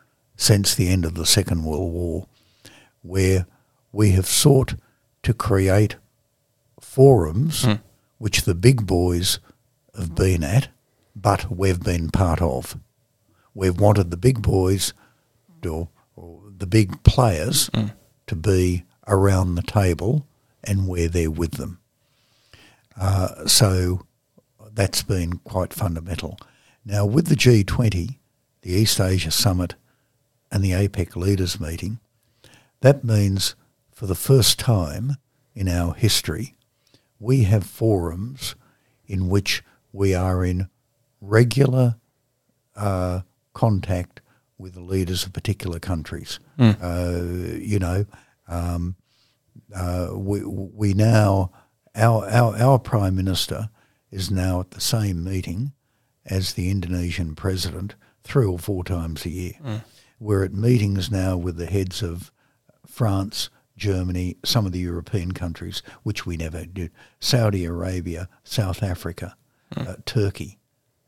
since 0.41 0.75
the 0.75 0.89
end 0.89 1.05
of 1.05 1.15
the 1.15 1.27
Second 1.27 1.65
World 1.65 1.93
War, 1.93 2.27
where 3.03 3.47
we 3.93 4.13
have 4.13 4.27
sought 4.27 4.75
to 5.23 5.35
create 5.35 5.97
forums 6.81 7.67
which 8.17 8.43
the 8.43 8.55
big 8.55 8.87
boys 8.87 9.39
have 9.95 10.15
been 10.15 10.43
at, 10.43 10.69
but 11.15 11.55
we've 11.55 11.83
been 11.83 12.09
part 12.11 12.41
of. 12.41 12.79
We've 13.55 13.79
wanted 13.79 14.11
the 14.11 14.17
big 14.17 14.41
boys, 14.41 14.95
or, 15.63 15.89
or 16.17 16.41
the 16.57 16.67
big 16.67 17.03
players, 17.03 17.69
to 18.27 18.35
be 18.35 18.85
around 19.07 19.57
the 19.57 19.63
table, 19.63 20.27
and 20.65 20.89
we're 20.89 21.09
there 21.09 21.31
with 21.31 21.53
them. 21.53 21.81
Uh, 22.99 23.47
so 23.47 24.07
that's 24.73 25.03
been 25.03 25.35
quite 25.45 25.75
fundamental. 25.75 26.39
Now, 26.83 27.05
with 27.05 27.27
the 27.27 27.37
G20, 27.37 28.17
the 28.63 28.73
East 28.73 28.99
Asia 29.01 29.31
Summit, 29.31 29.75
and 30.51 30.63
the 30.65 30.73
APEC 30.73 31.17
leaders 31.17 31.61
meeting, 31.61 32.01
that 32.81 33.05
means 33.05 33.55
for 33.93 34.07
the 34.07 34.15
first 34.15 34.59
time 34.59 35.17
in 35.55 35.69
our 35.69 35.95
history, 35.95 36.57
we 37.19 37.43
have 37.45 37.65
forums 37.65 38.55
in 39.07 39.29
which 39.29 39.63
we 39.93 40.15
are 40.15 40.45
in 40.45 40.69
regular 41.21 41.97
uh, 42.77 43.21
contact 43.53 44.21
with 44.57 44.75
the 44.75 44.81
leaders 44.81 45.25
of 45.25 45.33
particular 45.33 45.79
countries. 45.79 46.39
Uh, 46.59 47.21
you 47.59 47.79
know, 47.79 48.07
um, 48.49 48.97
uh, 49.75 50.09
we, 50.13 50.43
we 50.45 50.95
now, 50.95 51.51
our, 51.95 52.29
our, 52.29 52.57
our 52.57 52.79
Prime 52.79 53.17
Minister 53.17 53.69
is 54.11 54.31
now 54.31 54.61
at 54.61 54.71
the 54.73 54.81
same 54.81 55.23
meeting 55.23 55.73
as 56.27 56.55
the 56.55 56.71
Indonesian 56.71 57.35
President 57.35 57.95
three 58.23 58.47
or 58.47 58.59
four 58.59 58.85
times 58.85 59.25
a 59.27 59.31
year. 59.31 59.55
We're 60.21 60.45
at 60.45 60.53
meetings 60.53 61.11
now 61.11 61.39
with 61.39 61.57
the 61.57 61.65
heads 61.65 62.03
of 62.03 62.31
France, 62.87 63.49
Germany, 63.79 64.37
some 64.45 64.67
of 64.67 64.73
the 64.73 64.79
European 64.79 65.33
countries, 65.33 65.83
which 66.03 66.27
we 66.27 66.37
never 66.37 66.67
did, 66.67 66.93
Saudi 67.21 67.65
Arabia, 67.65 68.29
South 68.45 68.83
Africa, 68.83 69.35
uh, 69.75 69.97
Turkey. 70.05 70.59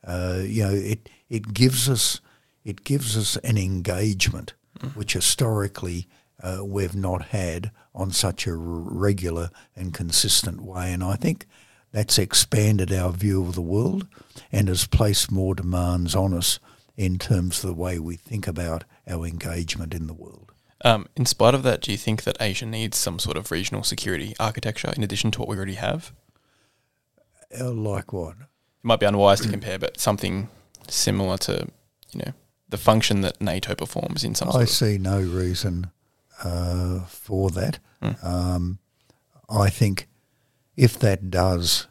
Uh, 0.02 0.40
you 0.42 0.62
know, 0.64 0.72
it, 0.72 1.10
it 1.28 1.52
gives 1.52 1.90
us 1.90 2.20
it 2.64 2.84
gives 2.84 3.16
us 3.16 3.36
an 3.38 3.58
engagement 3.58 4.54
which 4.94 5.12
historically 5.12 6.06
uh, 6.42 6.60
we've 6.64 6.94
not 6.94 7.26
had 7.26 7.70
on 7.94 8.12
such 8.12 8.46
a 8.46 8.50
r- 8.50 8.56
regular 8.56 9.50
and 9.76 9.92
consistent 9.92 10.62
way, 10.62 10.92
and 10.92 11.04
I 11.04 11.16
think 11.16 11.46
that's 11.92 12.18
expanded 12.18 12.92
our 12.92 13.12
view 13.12 13.44
of 13.44 13.56
the 13.56 13.60
world 13.60 14.06
and 14.50 14.68
has 14.68 14.86
placed 14.86 15.30
more 15.30 15.54
demands 15.54 16.14
on 16.14 16.32
us 16.32 16.58
in 16.96 17.18
terms 17.18 17.62
of 17.62 17.68
the 17.68 17.74
way 17.74 17.98
we 17.98 18.16
think 18.16 18.46
about 18.46 18.84
our 19.08 19.26
engagement 19.26 19.94
in 19.94 20.06
the 20.06 20.14
world. 20.14 20.52
Um, 20.84 21.06
in 21.16 21.26
spite 21.26 21.54
of 21.54 21.62
that, 21.62 21.80
do 21.80 21.92
you 21.92 21.98
think 21.98 22.24
that 22.24 22.36
Asia 22.40 22.66
needs 22.66 22.96
some 22.98 23.18
sort 23.18 23.36
of 23.36 23.50
regional 23.50 23.84
security 23.84 24.34
architecture 24.40 24.92
in 24.96 25.02
addition 25.02 25.30
to 25.32 25.38
what 25.40 25.48
we 25.48 25.56
already 25.56 25.74
have? 25.74 26.12
Uh, 27.58 27.70
like 27.70 28.12
what? 28.12 28.32
It 28.32 28.46
might 28.82 28.98
be 29.00 29.06
unwise 29.06 29.40
to 29.42 29.48
compare, 29.48 29.78
but 29.78 30.00
something 30.00 30.48
similar 30.88 31.38
to, 31.38 31.68
you 32.12 32.22
know, 32.24 32.32
the 32.68 32.78
function 32.78 33.20
that 33.20 33.40
NATO 33.40 33.74
performs 33.74 34.24
in 34.24 34.34
some 34.34 34.48
I 34.48 34.52
sort 34.52 34.62
of. 34.64 34.68
see 34.70 34.98
no 34.98 35.20
reason 35.20 35.90
uh, 36.42 37.00
for 37.06 37.50
that. 37.50 37.78
Um, 38.22 38.78
I 39.48 39.68
think 39.70 40.08
if 40.76 40.98
that 40.98 41.30
does, 41.30 41.86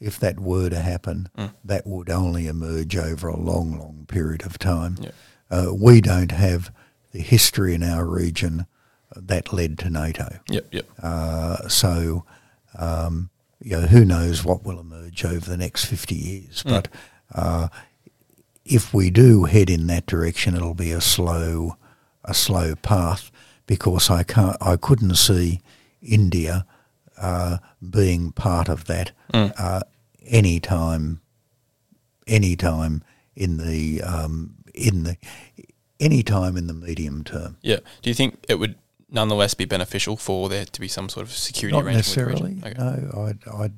if 0.00 0.18
that 0.20 0.40
were 0.40 0.70
to 0.70 0.78
happen, 0.80 1.28
that 1.64 1.86
would 1.86 2.08
only 2.08 2.46
emerge 2.46 2.96
over 2.96 3.28
a 3.28 3.36
long, 3.38 3.78
long 3.78 4.06
period 4.08 4.46
of 4.46 4.58
time. 4.58 4.96
Yeah. 5.00 5.10
Uh, 5.52 5.72
we 5.72 6.00
don't 6.00 6.32
have 6.32 6.72
the 7.12 7.20
history 7.20 7.74
in 7.74 7.82
our 7.82 8.06
region 8.06 8.66
that 9.14 9.52
led 9.52 9.78
to 9.78 9.90
NATO. 9.90 10.38
Yep, 10.48 10.66
yep. 10.72 10.86
Uh, 11.02 11.68
so, 11.68 12.24
um, 12.78 13.28
you 13.60 13.72
know, 13.78 13.86
who 13.86 14.04
knows 14.04 14.44
what 14.44 14.64
will 14.64 14.80
emerge 14.80 15.24
over 15.24 15.48
the 15.50 15.58
next 15.58 15.84
50 15.84 16.14
years. 16.14 16.62
But 16.62 16.88
uh, 17.34 17.68
if 18.64 18.94
we 18.94 19.10
do 19.10 19.44
head 19.44 19.68
in 19.68 19.86
that 19.88 20.06
direction, 20.06 20.56
it'll 20.56 20.72
be 20.74 20.92
a 20.92 21.00
slow, 21.02 21.76
a 22.24 22.32
slow 22.32 22.74
path 22.74 23.30
because 23.66 24.08
I 24.10 24.22
can't, 24.22 24.56
I 24.62 24.76
couldn't 24.76 25.16
see 25.16 25.60
India 26.00 26.64
uh, 27.18 27.58
being 27.88 28.32
part 28.32 28.68
of 28.68 28.86
that 28.86 29.12
Mm. 29.32 29.52
uh, 29.58 29.80
any 30.26 30.60
time, 30.60 31.20
any 32.26 32.54
time 32.54 33.02
in 33.34 33.56
the 33.56 34.02
um, 34.02 34.56
in 34.74 35.04
the 35.04 35.16
any 36.00 36.22
time 36.22 36.56
in 36.56 36.66
the 36.66 36.74
medium 36.74 37.22
term. 37.24 37.56
Yeah. 37.62 37.78
Do 38.02 38.10
you 38.10 38.14
think 38.14 38.44
it 38.48 38.56
would 38.56 38.76
nonetheless 39.08 39.54
be 39.54 39.64
beneficial 39.64 40.16
for 40.16 40.48
there 40.48 40.64
to 40.64 40.80
be 40.80 40.88
some 40.88 41.08
sort 41.08 41.26
of 41.26 41.32
security 41.32 41.76
Not 41.76 41.84
arrangement? 41.84 41.96
necessarily. 41.96 42.54
Region? 42.54 42.74
No, 42.78 43.34
I, 43.54 43.64
I, 43.64 43.70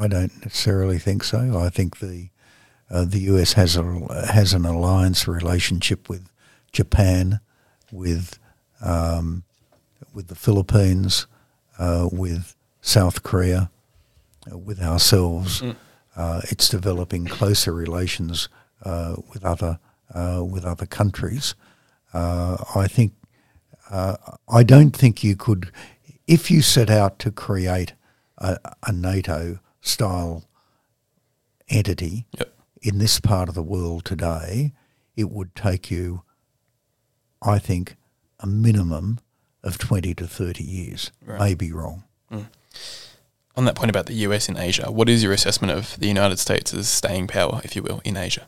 I 0.00 0.08
don't 0.08 0.44
necessarily 0.44 0.98
think 0.98 1.24
so. 1.24 1.58
I 1.58 1.68
think 1.68 1.98
the 1.98 2.30
uh, 2.90 3.04
the 3.04 3.20
US 3.20 3.52
has 3.52 3.76
a 3.76 3.82
has 4.32 4.54
an 4.54 4.64
alliance 4.64 5.28
relationship 5.28 6.08
with 6.08 6.30
Japan, 6.72 7.40
with 7.92 8.38
um, 8.80 9.44
with 10.14 10.28
the 10.28 10.34
Philippines, 10.34 11.26
uh, 11.78 12.08
with 12.10 12.56
South 12.80 13.22
Korea, 13.22 13.70
uh, 14.50 14.58
with 14.58 14.80
ourselves. 14.80 15.60
Mm. 15.60 15.76
Uh, 16.16 16.40
it's 16.50 16.68
developing 16.68 17.26
closer 17.26 17.72
relations 17.72 18.48
uh, 18.82 19.16
with 19.32 19.44
other 19.44 19.78
with 20.14 20.64
other 20.64 20.86
countries. 20.86 21.54
Uh, 22.12 22.56
I 22.74 22.86
think 22.88 23.12
uh, 23.90 24.16
I 24.48 24.62
don't 24.62 24.94
think 24.96 25.22
you 25.24 25.36
could, 25.36 25.70
if 26.26 26.50
you 26.50 26.62
set 26.62 26.90
out 26.90 27.18
to 27.20 27.30
create 27.30 27.94
a, 28.38 28.58
a 28.86 28.92
NATO 28.92 29.58
style 29.80 30.44
entity 31.68 32.26
Yep. 32.38 32.52
in 32.82 32.98
this 32.98 33.20
part 33.20 33.48
of 33.48 33.54
the 33.54 33.62
world 33.62 34.04
today, 34.04 34.72
it 35.16 35.30
would 35.30 35.54
take 35.54 35.90
you, 35.90 36.22
I 37.42 37.58
think, 37.58 37.96
a 38.40 38.46
minimum 38.46 39.20
of 39.62 39.78
20 39.78 40.14
to 40.14 40.26
30 40.26 40.62
years. 40.64 41.10
Right. 41.24 41.38
May 41.40 41.54
be 41.54 41.72
wrong. 41.72 42.04
On 43.56 43.64
that 43.64 43.74
point 43.74 43.90
about 43.90 44.06
the 44.06 44.14
US 44.14 44.48
in 44.48 44.56
Asia, 44.56 44.88
what 44.92 45.08
is 45.08 45.20
your 45.22 45.32
assessment 45.32 45.72
of 45.72 45.98
the 45.98 46.06
United 46.06 46.38
States' 46.38 46.86
staying 46.88 47.26
power, 47.26 47.60
if 47.64 47.74
you 47.74 47.82
will, 47.82 48.00
in 48.04 48.16
Asia? 48.16 48.46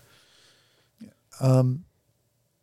Um, 1.40 1.84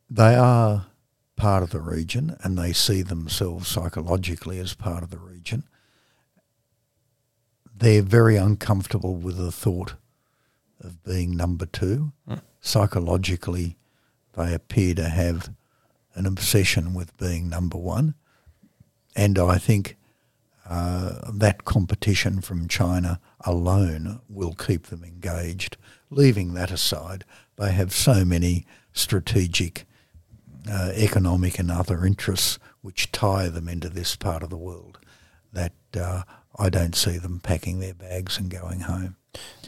they 0.10 0.36
are 0.36 0.88
part 1.36 1.64
of 1.64 1.72
the 1.72 1.80
region 1.80 2.36
and 2.42 2.58
they 2.58 2.74
see 2.74 3.02
themselves 3.02 3.68
psychologically 3.68 4.60
as 4.60 4.74
part 4.74 5.04
of 5.04 5.10
the 5.10 5.18
region. 5.18 5.64
They're 7.76 8.02
very 8.02 8.38
uncomfortable 8.38 9.16
with 9.16 9.38
the 9.38 9.52
thought 9.52 9.96
of 10.80 11.04
being 11.04 11.36
number 11.36 11.66
two. 11.66 12.12
Mm. 12.28 12.42
Psychologically, 12.60 13.78
they 14.34 14.54
appear 14.54 14.96
to 14.96 15.10
have 15.10 15.50
an 16.16 16.26
obsession 16.26 16.94
with 16.94 17.16
being 17.18 17.50
number 17.50 17.78
one. 17.78 18.16
And 19.16 19.38
I 19.38 19.58
think 19.58 19.96
uh, 20.68 21.32
that 21.34 21.66
competition 21.66 22.42
from 22.42 22.68
China 22.68 23.20
alone 23.42 24.22
will 24.28 24.54
keep 24.54 24.88
them 24.88 25.04
engaged. 25.04 25.78
Leaving 26.10 26.54
that 26.54 26.72
aside, 26.72 27.26
they 27.58 27.72
have 27.72 27.94
so 27.94 28.24
many 28.24 28.66
strategic, 28.94 29.86
uh, 30.70 30.92
economic 30.96 31.60
and 31.60 31.72
other 31.72 32.06
interests 32.06 32.60
which 32.82 33.12
tie 33.12 33.50
them 33.50 33.68
into 33.68 33.90
this 33.90 34.16
part 34.16 34.44
of 34.44 34.50
the 34.50 34.58
world 34.58 35.00
that 35.52 35.74
uh, 36.00 36.24
I 36.58 36.70
don't 36.70 36.96
see 36.96 37.18
them 37.18 37.40
packing 37.40 37.80
their 37.80 37.94
bags 37.94 38.38
and 38.38 38.50
going 38.50 38.82
home. 38.82 39.16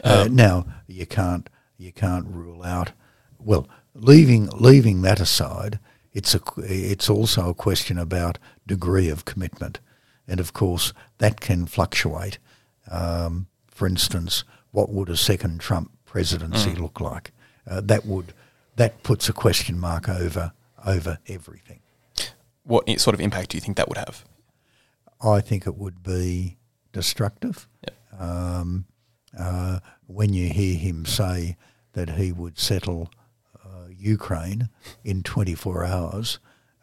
Uh, 0.02 0.24
Um, 0.26 0.34
now 0.34 0.66
you 0.86 1.06
can't 1.06 1.48
you 1.78 1.92
can't 1.92 2.26
rule 2.26 2.62
out. 2.62 2.92
Well, 3.38 3.68
leaving 3.94 4.48
leaving 4.48 5.02
that 5.02 5.20
aside, 5.20 5.78
it's 6.12 6.34
a 6.34 6.40
it's 6.58 7.08
also 7.10 7.48
a 7.50 7.54
question 7.54 7.98
about 7.98 8.38
degree 8.66 9.08
of 9.08 9.24
commitment, 9.24 9.80
and 10.28 10.40
of 10.40 10.52
course 10.52 10.92
that 11.18 11.40
can 11.40 11.66
fluctuate. 11.66 12.38
Um, 12.90 13.46
for 13.68 13.86
instance, 13.86 14.44
what 14.72 14.90
would 14.90 15.08
a 15.08 15.16
second 15.16 15.60
Trump 15.60 15.90
presidency 16.04 16.70
Mm. 16.72 16.80
look 16.80 17.00
like? 17.00 17.32
Uh, 17.68 17.80
that 17.82 18.06
would 18.06 18.32
that 18.76 19.02
puts 19.02 19.28
a 19.28 19.32
question 19.32 19.78
mark 19.78 20.08
over 20.08 20.52
over 20.86 21.18
everything. 21.26 21.80
What 22.64 22.88
sort 23.00 23.14
of 23.14 23.20
impact 23.20 23.50
do 23.50 23.56
you 23.56 23.60
think 23.60 23.76
that 23.76 23.88
would 23.88 23.98
have? 23.98 24.24
I 25.22 25.40
think 25.40 25.66
it 25.66 25.76
would 25.76 26.02
be 26.02 26.58
destructive. 26.92 27.68
Um, 28.18 28.86
uh, 29.38 29.80
when 30.06 30.32
you 30.32 30.48
hear 30.48 30.76
him 30.78 31.04
say 31.06 31.56
that 31.92 32.10
he 32.10 32.32
would 32.32 32.58
settle 32.58 33.10
uh, 33.64 33.88
Ukraine 33.96 34.68
in 35.04 35.22
24 35.22 35.84
hours, 35.84 36.38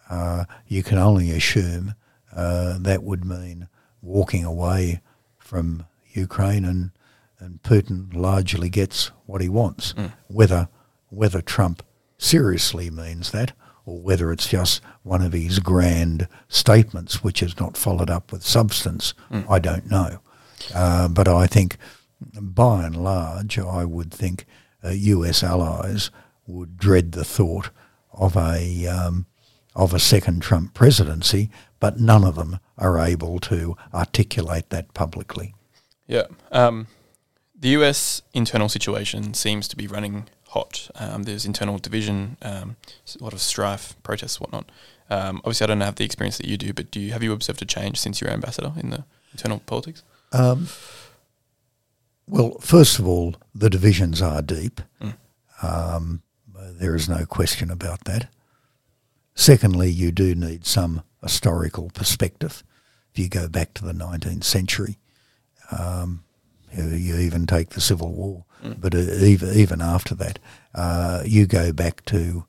uh, 0.10 0.46
you 0.68 0.84
can 0.84 0.98
only 0.98 1.32
assume 1.32 1.96
uh, 2.36 2.78
that 2.80 3.04
would 3.04 3.26
mean 3.26 3.68
walking 4.02 4.46
away 4.46 5.02
from 5.38 5.86
Ukraine 6.14 6.66
and, 6.66 6.92
and 7.40 7.62
Putin 7.64 8.14
largely 8.14 8.70
gets 8.70 9.12
what 9.26 9.42
he 9.42 9.50
wants. 9.50 9.94
Whether, 10.28 10.70
whether 11.10 11.42
Trump 11.42 11.84
seriously 12.18 12.90
means 12.90 13.32
that 13.32 13.54
or 13.86 14.00
whether 14.02 14.32
it's 14.32 14.50
just 14.50 14.82
one 15.04 15.22
of 15.22 15.34
his 15.34 15.60
grand 15.60 16.28
statements 16.50 17.24
which 17.24 17.42
is 17.42 17.60
not 17.60 17.78
followed 17.78 18.10
up 18.10 18.32
with 18.32 18.44
substance, 18.44 19.14
I 19.50 19.60
don't 19.60 19.90
know. 19.90 20.20
Uh, 20.76 21.08
but 21.08 21.28
I 21.28 21.48
think, 21.48 21.78
by 22.34 22.86
and 22.86 22.98
large, 22.98 23.58
I 23.60 23.86
would 23.86 24.12
think 24.12 24.46
uh, 24.84 24.90
US 24.90 25.44
allies 25.44 26.12
would 26.48 26.78
dread 26.78 27.14
the 27.14 27.24
thought 27.24 27.70
of 28.12 28.36
a 28.36 28.88
um, 28.88 29.26
of 29.76 29.94
a 29.94 30.00
second 30.00 30.42
Trump 30.42 30.74
presidency, 30.74 31.50
but 31.80 32.00
none 32.00 32.24
of 32.24 32.36
them 32.36 32.60
are 32.78 32.98
able 33.00 33.40
to 33.40 33.78
articulate 33.94 34.70
that 34.72 34.94
publicly. 34.96 35.54
Yeah. 36.08 36.26
Um, 36.52 36.88
the 37.60 37.70
US 37.70 38.22
internal 38.34 38.70
situation 38.70 39.34
seems 39.34 39.68
to 39.68 39.76
be 39.76 39.88
running 39.88 40.30
hot. 40.50 40.90
Um, 40.96 41.24
there's 41.24 41.46
internal 41.46 41.78
division, 41.78 42.38
um, 42.42 42.76
a 43.20 43.24
lot 43.24 43.34
of 43.34 43.42
strife, 43.42 43.96
protests, 44.04 44.40
whatnot. 44.40 44.70
Um, 45.10 45.38
obviously, 45.38 45.66
I 45.66 45.68
don't 45.68 45.82
have 45.82 45.96
the 45.96 46.06
experience 46.06 46.38
that 46.38 46.48
you 46.48 46.58
do, 46.58 46.74
but 46.74 46.92
do 46.92 47.00
you 47.00 47.14
have 47.14 47.24
you 47.24 47.34
observed 47.34 47.62
a 47.62 47.66
change 47.66 48.00
since 48.00 48.22
you 48.22 48.28
were 48.28 48.34
ambassador 48.34 48.74
in 48.78 48.90
the 48.90 49.06
internal 49.32 49.60
politics? 49.60 50.04
Um, 50.34 50.68
well, 52.28 52.58
first 52.60 53.00
of 53.00 53.08
all, 53.08 53.36
the 53.56 53.70
divisions 53.70 54.22
are 54.22 54.42
deep. 54.42 54.82
Mm. 55.02 55.14
Um, 55.64 56.22
there 56.56 56.96
is 56.96 57.08
no 57.08 57.26
question 57.26 57.72
about 57.72 58.04
that. 58.04 58.28
Secondly, 59.34 59.90
you 59.90 60.12
do 60.12 60.36
need 60.36 60.66
some 60.66 61.04
historical 61.22 61.90
perspective. 61.94 62.64
If 63.14 63.20
you 63.20 63.30
go 63.30 63.48
back 63.48 63.74
to 63.76 63.86
the 63.86 63.94
19th 63.94 64.44
century, 64.44 64.98
um, 65.72 66.24
you, 66.74 67.16
even 67.18 67.46
take 67.46 67.70
the 67.70 67.82
Civil 67.82 68.12
War, 68.14 68.44
but 68.80 68.94
uh, 68.94 68.98
even, 69.00 69.54
even 69.54 69.82
after 69.82 70.14
that, 70.16 70.40
uh, 70.76 71.24
you 71.26 71.46
go 71.46 71.72
back 71.72 72.04
to 72.06 72.46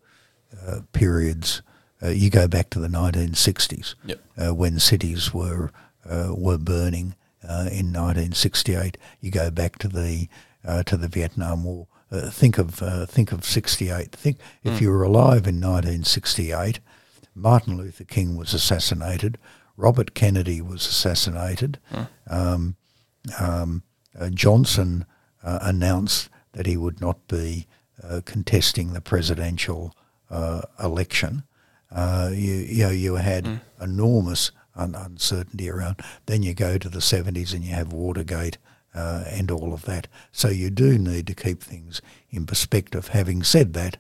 uh, 0.67 0.81
periods, 0.93 1.63
uh, 2.03 2.09
you 2.09 2.31
go 2.31 2.49
back 2.49 2.71
to 2.71 2.79
the 2.81 2.89
1960s 2.89 3.95
Yep. 4.05 4.21
uh, 4.37 4.55
when 4.55 4.79
cities 4.79 5.33
were 5.35 5.71
uh, 6.09 6.33
were 6.35 6.59
burning 6.59 7.15
uh, 7.45 7.69
in 7.71 7.93
1968. 7.93 8.97
You 9.21 9.31
go 9.31 9.51
back 9.51 9.79
to 9.79 9.89
the 9.89 10.29
uh, 10.65 10.83
to 10.85 10.97
the 10.97 11.09
Vietnam 11.09 11.65
War. 11.65 11.87
Uh, 12.11 12.31
think 12.31 12.57
of 12.59 12.83
uh, 12.83 13.05
think 13.07 13.33
of 13.33 13.45
68. 13.45 14.13
Think 14.13 14.39
if 14.65 14.79
Mm. 14.79 14.81
you 14.81 14.91
were 14.91 15.03
alive 15.03 15.47
in 15.47 15.61
1968, 15.61 16.81
Martin 17.35 17.77
Luther 17.77 18.05
King 18.05 18.37
was 18.37 18.55
assassinated. 18.55 19.39
Robert 19.77 20.15
Kennedy 20.15 20.61
was 20.61 20.87
assassinated. 20.87 21.79
Um, 22.27 22.77
um, 23.39 23.83
uh, 23.85 23.88
Johnson 24.31 25.07
uh, 25.43 25.59
announced 25.63 26.29
that 26.53 26.67
he 26.67 26.77
would 26.77 27.01
not 27.01 27.27
be 27.29 27.67
uh, 28.03 28.21
contesting 28.25 28.93
the 28.93 29.01
presidential 29.01 29.95
uh, 30.31 30.63
election. 30.83 31.43
Uh, 31.91 32.31
you, 32.33 32.55
you 32.55 32.83
know, 32.85 32.91
you 32.91 33.15
had 33.17 33.61
enormous 33.81 34.51
un- 34.77 34.95
uncertainty 34.95 35.71
around. 35.71 36.01
Then 36.27 36.43
you 36.43 36.55
go 36.55 36.79
to 36.79 36.89
the 36.89 36.99
70s 36.99 37.55
and 37.55 37.65
you 37.65 37.73
have 37.75 37.93
Watergate 37.93 38.59
uh, 38.95 39.25
and 39.29 39.51
all 39.51 39.73
of 39.73 39.83
that. 39.83 40.09
So 40.33 40.49
you 40.49 40.71
do 40.71 40.99
need 40.99 41.27
to 41.27 41.35
keep 41.35 41.63
things 41.63 42.01
in 42.31 42.47
perspective. 42.47 43.09
Having 43.09 43.45
said 43.45 43.73
that, 43.75 43.97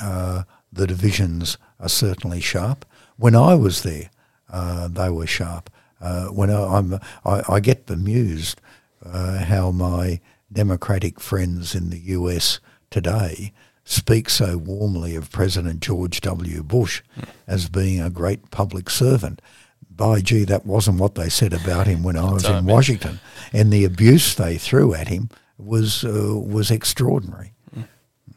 uh, 0.00 0.44
the 0.72 0.86
divisions 0.86 1.58
are 1.78 1.88
certainly 1.88 2.40
sharp. 2.40 2.84
When 3.16 3.36
I 3.36 3.54
was 3.54 3.82
there, 3.82 4.10
uh, 4.50 4.88
they 4.88 5.10
were 5.10 5.26
sharp. 5.26 5.70
Uh, 6.00 6.26
when 6.26 6.50
I, 6.50 6.76
I'm, 6.78 6.94
I, 7.24 7.42
I 7.48 7.60
get 7.60 7.86
bemused 7.86 8.60
uh, 9.04 9.44
how 9.44 9.70
my 9.70 10.20
Democratic 10.52 11.20
friends 11.20 11.74
in 11.74 11.90
the 11.90 11.98
US 11.98 12.60
today 12.90 13.52
speak 13.84 14.30
so 14.30 14.56
warmly 14.56 15.14
of 15.14 15.30
President 15.30 15.80
George 15.80 16.20
W. 16.22 16.62
Bush 16.62 17.02
as 17.46 17.68
being 17.68 18.00
a 18.00 18.10
great 18.10 18.50
public 18.50 18.88
servant. 18.88 19.42
By 19.90 20.20
gee, 20.20 20.44
that 20.44 20.66
wasn't 20.66 20.98
what 20.98 21.14
they 21.14 21.28
said 21.28 21.52
about 21.52 21.86
him 21.86 22.02
when 22.02 22.16
I 22.16 22.30
was 22.32 22.44
in. 22.44 22.64
Washington, 22.66 23.20
and 23.52 23.72
the 23.72 23.84
abuse 23.84 24.34
they 24.34 24.58
threw 24.58 24.94
at 24.94 25.08
him 25.08 25.28
was 25.58 26.04
uh, 26.04 26.34
was 26.36 26.70
extraordinary. 26.70 27.52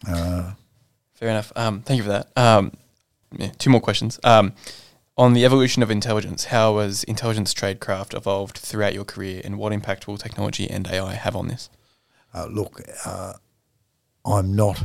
Uh, 0.08 0.51
Fair 1.13 1.30
enough. 1.30 1.51
Um, 1.56 1.82
thank 1.82 1.97
you 1.97 2.03
for 2.03 2.10
that. 2.10 2.27
Um, 2.38 2.71
yeah, 3.36 3.49
two 3.58 3.71
more 3.71 3.82
questions. 3.82 4.19
Um, 4.23 4.53
on 5.17 5.34
the 5.34 5.45
evolution 5.45 5.82
of 5.84 5.89
intelligence, 5.89 6.45
how 6.45 6.77
has 6.77 7.03
intelligence 7.06 7.53
tradecraft 7.53 8.15
evolved 8.15 8.58
throughout 8.58 8.93
your 8.93 9.06
career, 9.06 9.41
and 9.43 9.58
what 9.58 9.73
impact 9.73 10.08
will 10.08 10.17
technology 10.17 10.69
and 10.69 10.88
AI 10.88 11.13
have 11.13 11.36
on 11.36 11.47
this? 11.47 11.69
Uh, 12.34 12.45
look, 12.47 12.82
uh, 13.06 13.34
I'm 14.25 14.56
not, 14.56 14.84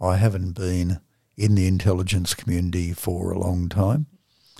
I 0.00 0.16
haven't 0.16 0.52
been 0.52 1.00
in 1.36 1.54
the 1.54 1.66
intelligence 1.66 2.34
community 2.34 2.92
for 2.92 3.30
a 3.30 3.38
long 3.38 3.68
time. 3.68 4.06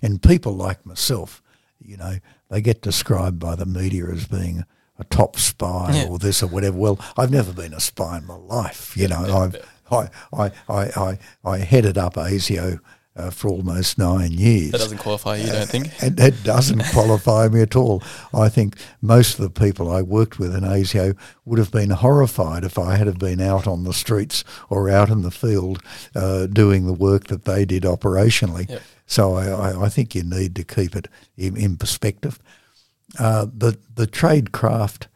And 0.02 0.22
people 0.22 0.54
like 0.54 0.86
myself, 0.86 1.42
you 1.80 1.96
know, 1.96 2.16
they 2.48 2.60
get 2.60 2.80
described 2.82 3.38
by 3.38 3.54
the 3.56 3.66
media 3.66 4.06
as 4.06 4.26
being 4.26 4.64
a 4.98 5.04
top 5.04 5.36
spy 5.38 5.90
Yeah. 5.94 6.08
or 6.08 6.18
this 6.18 6.42
or 6.42 6.46
whatever. 6.46 6.76
Well, 6.76 6.98
I've 7.16 7.30
never 7.30 7.52
been 7.52 7.74
a 7.74 7.80
spy 7.80 8.18
in 8.18 8.26
my 8.26 8.36
life. 8.36 8.96
You 8.96 9.08
know, 9.08 9.24
I've, 9.42 9.56
I, 9.90 10.08
I, 10.32 10.52
I, 10.68 10.82
I, 10.96 11.18
I 11.44 11.58
headed 11.58 11.98
up 11.98 12.14
ASIO 12.14 12.80
uh, 13.20 13.30
for 13.30 13.48
almost 13.48 13.98
nine 13.98 14.32
years. 14.32 14.72
That 14.72 14.78
doesn't 14.78 14.98
qualify 14.98 15.36
you, 15.36 15.46
don't 15.46 15.68
think? 15.68 16.02
And 16.02 16.16
that 16.16 16.42
doesn't 16.42 16.84
qualify 16.92 17.48
me 17.48 17.60
at 17.60 17.76
all. 17.76 18.02
I 18.32 18.48
think 18.48 18.76
most 19.02 19.38
of 19.38 19.42
the 19.42 19.60
people 19.60 19.90
I 19.90 20.02
worked 20.02 20.38
with 20.38 20.54
in 20.54 20.64
ASIO 20.64 21.16
would 21.44 21.58
have 21.58 21.70
been 21.70 21.90
horrified 21.90 22.64
if 22.64 22.78
I 22.78 22.96
had 22.96 23.06
have 23.06 23.18
been 23.18 23.40
out 23.40 23.66
on 23.66 23.84
the 23.84 23.92
streets 23.92 24.44
or 24.68 24.88
out 24.88 25.10
in 25.10 25.22
the 25.22 25.30
field 25.30 25.82
uh, 26.14 26.46
doing 26.46 26.86
the 26.86 26.92
work 26.92 27.26
that 27.26 27.44
they 27.44 27.64
did 27.64 27.82
operationally. 27.82 28.68
Yep. 28.68 28.82
So 29.06 29.34
I, 29.34 29.48
I, 29.48 29.84
I 29.84 29.88
think 29.88 30.14
you 30.14 30.22
need 30.22 30.54
to 30.56 30.64
keep 30.64 30.96
it 30.96 31.08
in, 31.36 31.56
in 31.56 31.76
perspective. 31.76 32.38
Uh, 33.18 33.46
the 33.52 33.76
the 33.94 34.06
trade 34.06 34.52
craft 34.52 35.08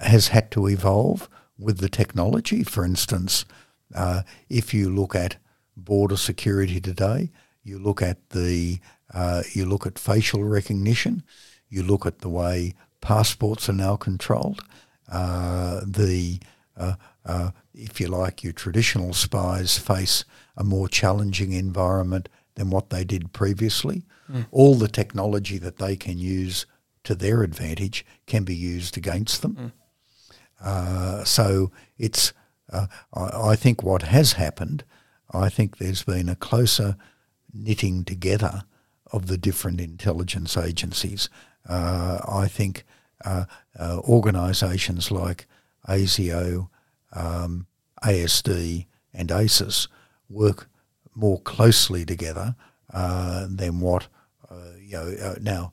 has 0.00 0.28
had 0.28 0.50
to 0.52 0.66
evolve 0.68 1.28
with 1.58 1.78
the 1.78 1.88
technology. 1.88 2.62
For 2.64 2.84
instance, 2.84 3.44
uh, 3.94 4.22
if 4.48 4.72
you 4.72 4.88
look 4.88 5.14
at 5.14 5.36
border 5.76 6.16
security 6.16 6.80
today, 6.80 7.30
you 7.62 7.78
look 7.78 8.02
at 8.02 8.30
the 8.30 8.78
uh, 9.12 9.42
you 9.52 9.66
look 9.66 9.86
at 9.86 9.98
facial 9.98 10.44
recognition, 10.44 11.22
you 11.68 11.82
look 11.82 12.06
at 12.06 12.20
the 12.20 12.28
way 12.28 12.74
passports 13.00 13.68
are 13.68 13.72
now 13.72 13.96
controlled. 13.96 14.64
Uh, 15.10 15.80
the 15.86 16.40
uh, 16.76 16.94
uh, 17.24 17.50
if 17.74 18.00
you 18.00 18.08
like, 18.08 18.42
your 18.42 18.52
traditional 18.52 19.12
spies 19.12 19.78
face 19.78 20.24
a 20.56 20.64
more 20.64 20.88
challenging 20.88 21.52
environment 21.52 22.28
than 22.54 22.70
what 22.70 22.90
they 22.90 23.04
did 23.04 23.32
previously. 23.32 24.04
Mm. 24.30 24.46
All 24.50 24.74
the 24.74 24.88
technology 24.88 25.58
that 25.58 25.76
they 25.76 25.96
can 25.96 26.18
use 26.18 26.66
to 27.04 27.14
their 27.14 27.42
advantage 27.42 28.04
can 28.26 28.44
be 28.44 28.54
used 28.54 28.96
against 28.96 29.42
them. 29.42 29.72
Uh, 30.60 31.22
so 31.24 31.70
it's, 31.98 32.32
uh, 32.72 32.86
I, 33.12 33.50
I 33.50 33.56
think 33.56 33.82
what 33.82 34.02
has 34.02 34.32
happened, 34.32 34.84
I 35.32 35.48
think 35.48 35.78
there's 35.78 36.02
been 36.02 36.28
a 36.28 36.36
closer 36.36 36.96
knitting 37.52 38.04
together 38.04 38.64
of 39.12 39.26
the 39.26 39.38
different 39.38 39.80
intelligence 39.80 40.56
agencies. 40.56 41.28
Uh, 41.68 42.18
I 42.28 42.48
think 42.48 42.84
uh, 43.24 43.44
uh, 43.78 43.98
organisations 44.00 45.10
like 45.10 45.46
ASIO, 45.88 46.68
um, 47.12 47.66
ASD 48.02 48.86
and 49.14 49.30
ASIS 49.30 49.88
work 50.28 50.68
more 51.14 51.40
closely 51.40 52.04
together 52.04 52.54
uh, 52.92 53.46
than 53.48 53.80
what, 53.80 54.08
uh, 54.50 54.76
you 54.80 54.92
know, 54.92 55.14
uh, 55.22 55.34
now 55.40 55.72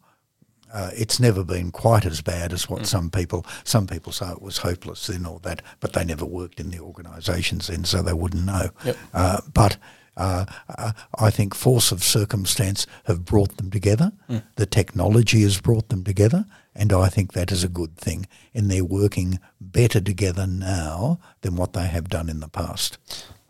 uh, 0.73 0.89
it's 0.93 1.19
never 1.19 1.43
been 1.43 1.71
quite 1.71 2.05
as 2.05 2.21
bad 2.21 2.51
as 2.51 2.67
what 2.67 2.85
some 2.85 3.09
people 3.09 3.45
some 3.63 3.87
people 3.87 4.11
say 4.11 4.29
it 4.31 4.41
was 4.41 4.57
hopeless 4.57 5.07
then 5.07 5.25
or 5.25 5.39
that, 5.41 5.61
but 5.79 5.93
they 5.93 6.03
never 6.03 6.25
worked 6.25 6.59
in 6.59 6.71
the 6.71 6.79
organisations 6.79 7.67
then, 7.67 7.85
so 7.85 8.01
they 8.01 8.13
wouldn't 8.13 8.45
know. 8.45 8.69
Yep. 8.83 8.97
Uh, 9.13 9.41
but 9.53 9.77
uh, 10.17 10.45
uh, 10.77 10.91
I 11.17 11.29
think 11.29 11.55
force 11.55 11.91
of 11.91 12.03
circumstance 12.03 12.85
have 13.05 13.25
brought 13.25 13.57
them 13.57 13.71
together. 13.71 14.11
Mm. 14.29 14.43
The 14.55 14.65
technology 14.65 15.41
has 15.43 15.61
brought 15.61 15.89
them 15.89 16.03
together, 16.03 16.45
and 16.75 16.91
I 16.91 17.07
think 17.07 17.33
that 17.33 17.51
is 17.51 17.63
a 17.63 17.69
good 17.69 17.95
thing. 17.97 18.27
And 18.53 18.69
they're 18.69 18.83
working 18.83 19.39
better 19.61 20.01
together 20.01 20.45
now 20.47 21.19
than 21.41 21.55
what 21.55 21.73
they 21.73 21.87
have 21.87 22.09
done 22.09 22.29
in 22.29 22.39
the 22.39 22.47
past. 22.47 22.97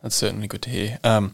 That's 0.01 0.15
certainly 0.15 0.47
good 0.47 0.61
to 0.63 0.69
hear. 0.69 0.99
Um, 1.03 1.33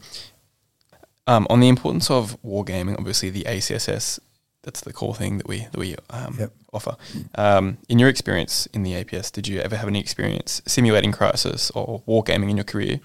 um, 1.28 1.46
on 1.50 1.60
the 1.60 1.68
importance 1.68 2.10
of 2.10 2.42
wargaming, 2.42 2.98
obviously 2.98 3.30
the 3.30 3.44
ACSS, 3.44 4.20
that's 4.64 4.82
the 4.82 4.94
core 4.94 5.16
thing 5.16 5.38
that 5.38 5.48
we 5.48 5.60
that 5.72 5.78
we 5.78 5.96
um, 6.10 6.36
Yep. 6.40 6.52
offer. 6.74 6.96
Um, 7.36 7.78
in 7.88 8.00
your 8.00 8.10
experience 8.10 8.68
in 8.68 8.84
the 8.84 8.94
APS, 8.94 9.32
did 9.32 9.48
you 9.48 9.60
ever 9.60 9.76
have 9.76 9.88
any 9.88 10.00
experience 10.00 10.62
simulating 10.68 11.12
crisis 11.12 11.72
or 11.72 12.02
wargaming 12.08 12.50
in 12.50 12.58
your 12.58 12.66
career? 12.66 13.00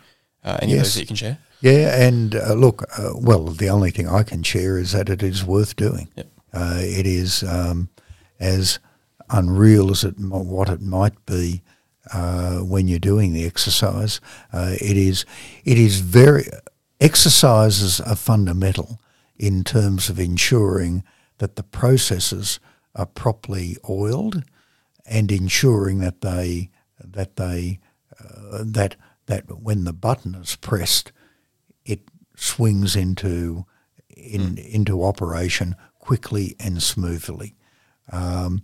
Uh, 0.45 0.59
any 0.61 0.73
of 0.75 0.79
those 0.81 0.95
that 0.95 1.01
you 1.01 1.07
can 1.07 1.17
share? 1.17 1.38
Yeah, 1.61 2.07
and 2.07 2.35
uh, 2.35 2.53
look, 2.53 2.83
uh, 2.99 3.12
well, 3.14 3.45
the 3.47 3.71
only 3.71 3.90
thing 3.90 4.07
I 4.09 4.23
can 4.23 4.43
share 4.43 4.77
is 4.77 4.93
that 4.93 5.09
it 5.09 5.23
is 5.23 5.45
worth 5.45 5.77
doing. 5.77 6.09
Yep. 6.17 6.27
Uh, 6.53 6.79
it 6.81 7.07
is 7.07 7.43
um, 7.43 7.88
as 8.38 8.79
unreal 9.31 9.90
as 9.90 10.05
it 10.05 10.19
what 10.19 10.69
it 10.69 10.83
might 10.83 11.25
be 11.25 11.62
uh, 12.12 12.59
when 12.59 12.87
you're 12.88 12.99
doing 12.99 13.33
the 13.33 13.47
exercise. 13.47 14.21
Uh, 14.53 14.75
it 14.81 14.97
is 14.97 15.25
it 15.64 15.79
is 15.79 16.01
very 16.01 16.45
exercises 17.01 18.01
are 18.01 18.17
fundamental 18.17 19.01
in 19.38 19.64
terms 19.64 20.09
of 20.11 20.19
ensuring 20.19 21.03
that 21.38 21.57
the 21.57 21.62
processes 21.62 22.61
are 22.94 23.07
properly 23.07 23.77
oiled 23.88 24.44
and 25.07 25.31
ensuring 25.31 25.99
that 25.99 26.20
they 26.20 26.70
that 26.99 27.37
they 27.37 27.81
uh, 28.18 28.62
that 28.64 28.97
that 29.27 29.61
when 29.61 29.85
the 29.85 29.92
button 29.92 30.35
is 30.35 30.57
pressed, 30.57 31.12
it 31.85 32.01
swings 32.37 32.97
into 32.97 33.66
in 34.09 34.59
into 34.59 35.05
operation 35.05 35.75
quickly 35.99 36.55
and 36.61 36.83
smoothly. 36.83 37.57
Um, 38.11 38.62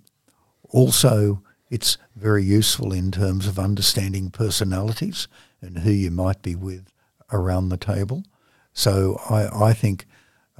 also, 0.68 1.42
it's 1.70 1.98
very 2.14 2.44
useful 2.44 2.92
in 2.92 3.10
terms 3.10 3.46
of 3.46 3.58
understanding 3.58 4.30
personalities 4.30 5.28
and 5.60 5.78
who 5.78 5.90
you 5.90 6.10
might 6.10 6.42
be 6.42 6.54
with 6.54 6.92
around 7.32 7.68
the 7.68 7.76
table. 7.76 8.24
So 8.72 9.20
I, 9.28 9.68
I 9.70 9.72
think 9.72 10.06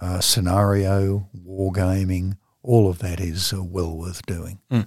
uh, 0.01 0.21
scenario, 0.21 1.29
wargaming, 1.37 2.37
all 2.63 2.89
of 2.89 2.99
that 2.99 3.21
is 3.21 3.53
uh, 3.53 3.63
well 3.63 3.97
worth 3.97 4.25
doing. 4.27 4.59
Mm. 4.71 4.87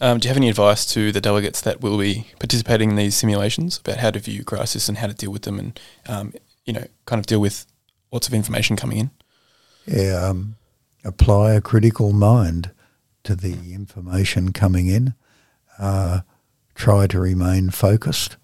Um, 0.00 0.18
do 0.18 0.26
you 0.26 0.30
have 0.30 0.36
any 0.36 0.48
advice 0.48 0.86
to 0.86 1.10
the 1.10 1.20
delegates 1.20 1.60
that 1.62 1.80
will 1.80 1.98
be 1.98 2.28
participating 2.38 2.90
in 2.90 2.96
these 2.96 3.16
simulations 3.16 3.78
about 3.78 3.98
how 3.98 4.10
to 4.10 4.18
view 4.20 4.44
crisis 4.44 4.88
and 4.88 4.98
how 4.98 5.08
to 5.08 5.14
deal 5.14 5.32
with 5.32 5.42
them, 5.42 5.58
and 5.58 5.80
um, 6.06 6.32
you 6.64 6.72
know, 6.72 6.86
kind 7.06 7.18
of 7.18 7.26
deal 7.26 7.40
with 7.40 7.66
lots 8.12 8.28
of 8.28 8.34
information 8.34 8.76
coming 8.76 8.98
in? 8.98 9.10
Yeah, 9.86 10.28
um, 10.28 10.56
apply 11.04 11.54
a 11.54 11.60
critical 11.60 12.12
mind 12.12 12.70
to 13.24 13.34
the 13.34 13.74
information 13.74 14.52
coming 14.52 14.86
in. 14.86 15.14
Uh, 15.78 16.20
try 16.74 17.06
to 17.08 17.18
remain 17.18 17.70
focused. 17.70 18.36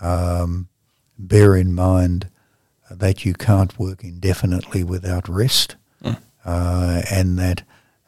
Um, 0.00 0.68
bear 1.18 1.54
in 1.54 1.74
mind 1.74 2.30
that 2.90 3.24
you 3.24 3.32
can't 3.34 3.78
work 3.78 4.04
indefinitely 4.04 4.84
without 4.84 5.28
rest, 5.28 5.76
Mm. 6.02 6.16
uh, 6.44 7.02
and 7.10 7.38
that 7.38 7.62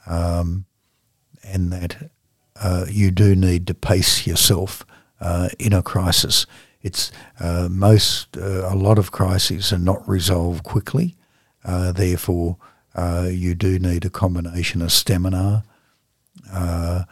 um, 0.06 0.64
and 1.44 1.70
that 1.72 2.10
uh, 2.62 2.86
you 2.88 3.10
do 3.10 3.36
need 3.36 3.66
to 3.66 3.74
pace 3.74 4.26
yourself 4.26 4.84
uh, 5.20 5.48
in 5.58 5.72
a 5.72 5.82
crisis. 5.82 6.46
It's 6.82 7.12
uh, 7.38 7.68
most 7.70 8.36
uh, 8.36 8.66
a 8.72 8.74
lot 8.74 8.98
of 8.98 9.10
crises 9.12 9.72
are 9.72 9.78
not 9.78 10.08
resolved 10.08 10.64
quickly. 10.64 11.14
Uh, 11.64 11.92
therefore, 11.92 12.56
uh, 12.94 13.28
you 13.30 13.54
do 13.54 13.78
need 13.78 14.04
a 14.04 14.10
combination 14.10 14.82
of 14.82 14.90
stamina, 14.90 15.62
uh, 16.52 17.04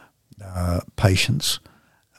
uh, 0.43 0.79
patience, 0.95 1.59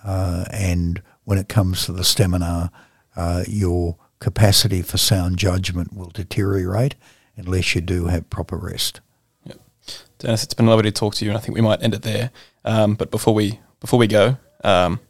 uh, 0.05 0.45
and 0.51 1.03
when 1.25 1.39
it 1.39 1.49
comes 1.49 1.85
to 1.87 1.93
the 1.93 2.05
stamina, 2.05 2.71
uh, 3.17 3.45
your 3.49 3.97
capacity 4.23 4.83
for 4.83 4.99
sound 4.99 5.37
judgment 5.37 5.93
will 5.93 6.11
deteriorate 6.11 6.95
unless 7.37 7.75
you 7.75 7.81
do 7.81 8.07
have 8.07 8.31
proper 8.31 8.57
rest. 8.57 9.01
Dennis, 10.21 10.45
it's 10.45 10.55
been 10.55 10.67
lovely 10.67 10.85
to 10.85 10.93
talk 10.93 11.17
to 11.17 11.25
you, 11.25 11.33
and 11.33 11.37
I 11.37 11.41
think 11.41 11.57
we 11.57 11.61
might 11.61 11.83
end 11.83 11.93
it 11.93 12.03
there. 12.03 12.31
Um, 12.65 12.95
but 12.95 13.11
before 13.11 13.35
we 13.35 13.59
before 13.81 13.99
we 13.99 14.07
go, 14.07 14.37
um, 14.63 15.01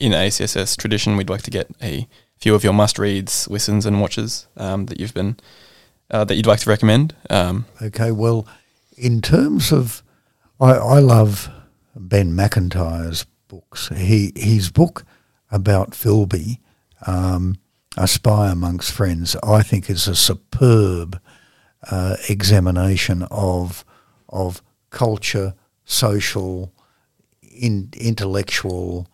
in 0.00 0.10
ACSS 0.10 0.76
tradition, 0.76 1.16
we'd 1.16 1.30
like 1.30 1.42
to 1.42 1.50
get 1.52 1.70
a 1.80 2.08
few 2.38 2.56
of 2.56 2.64
your 2.64 2.72
must 2.72 2.98
reads, 2.98 3.46
listens, 3.48 3.86
and 3.86 4.00
watches 4.00 4.48
um, 4.56 4.86
that 4.86 4.98
you've 4.98 5.14
been 5.14 5.36
uh, 6.10 6.24
that 6.24 6.34
you'd 6.34 6.46
like 6.46 6.58
to 6.58 6.70
recommend. 6.70 7.14
Um, 7.30 7.66
Okay, 7.80 8.10
well, 8.10 8.48
in 8.96 9.22
terms 9.22 9.70
of, 9.70 10.02
I, 10.60 10.72
I 10.72 10.98
love 10.98 11.48
Ben 11.94 12.34
MacIntyre's 12.34 13.26
books. 13.46 13.90
He 13.94 14.32
his 14.34 14.72
book 14.72 15.04
about 15.52 15.92
Philby, 15.92 16.58
um, 17.06 17.58
A 17.96 18.08
Spy 18.08 18.50
Amongst 18.50 18.90
Friends, 18.90 19.36
I 19.44 19.62
think 19.62 19.88
is 19.88 20.08
a 20.08 20.16
superb 20.16 21.20
uh, 21.88 22.16
examination 22.28 23.22
of 23.30 23.84
of 24.28 24.62
culture, 24.90 25.54
social, 25.84 26.72
in, 27.40 27.90
intellectual 27.96 29.06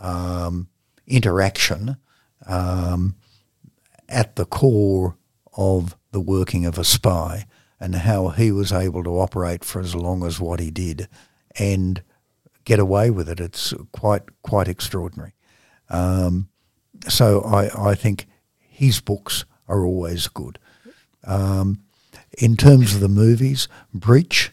um, 0.00 0.66
interaction, 1.06 1.96
um, 2.46 3.14
at 4.08 4.34
the 4.34 4.46
core 4.46 5.16
of 5.56 5.96
the 6.10 6.20
working 6.20 6.66
of 6.66 6.76
a 6.76 6.84
spy 6.84 7.46
and 7.78 7.94
how 7.94 8.28
he 8.30 8.50
was 8.50 8.72
able 8.72 9.04
to 9.04 9.20
operate 9.20 9.64
for 9.64 9.80
as 9.80 9.94
long 9.94 10.24
as 10.24 10.40
what 10.40 10.58
he 10.58 10.72
did 10.72 11.08
and 11.56 12.02
get 12.64 12.80
away 12.80 13.10
with 13.10 13.28
it. 13.28 13.38
It's 13.38 13.72
quite 13.92 14.42
quite 14.42 14.66
extraordinary. 14.66 15.34
Um, 15.88 16.48
so 17.08 17.40
I, 17.42 17.90
I 17.90 17.94
think 17.94 18.26
his 18.58 19.00
books 19.00 19.44
are 19.68 19.84
always 19.84 20.28
good. 20.28 20.58
Um, 21.24 21.80
in 22.38 22.56
terms 22.56 22.94
of 22.94 23.00
the 23.00 23.08
movies, 23.08 23.68
Breach, 23.92 24.52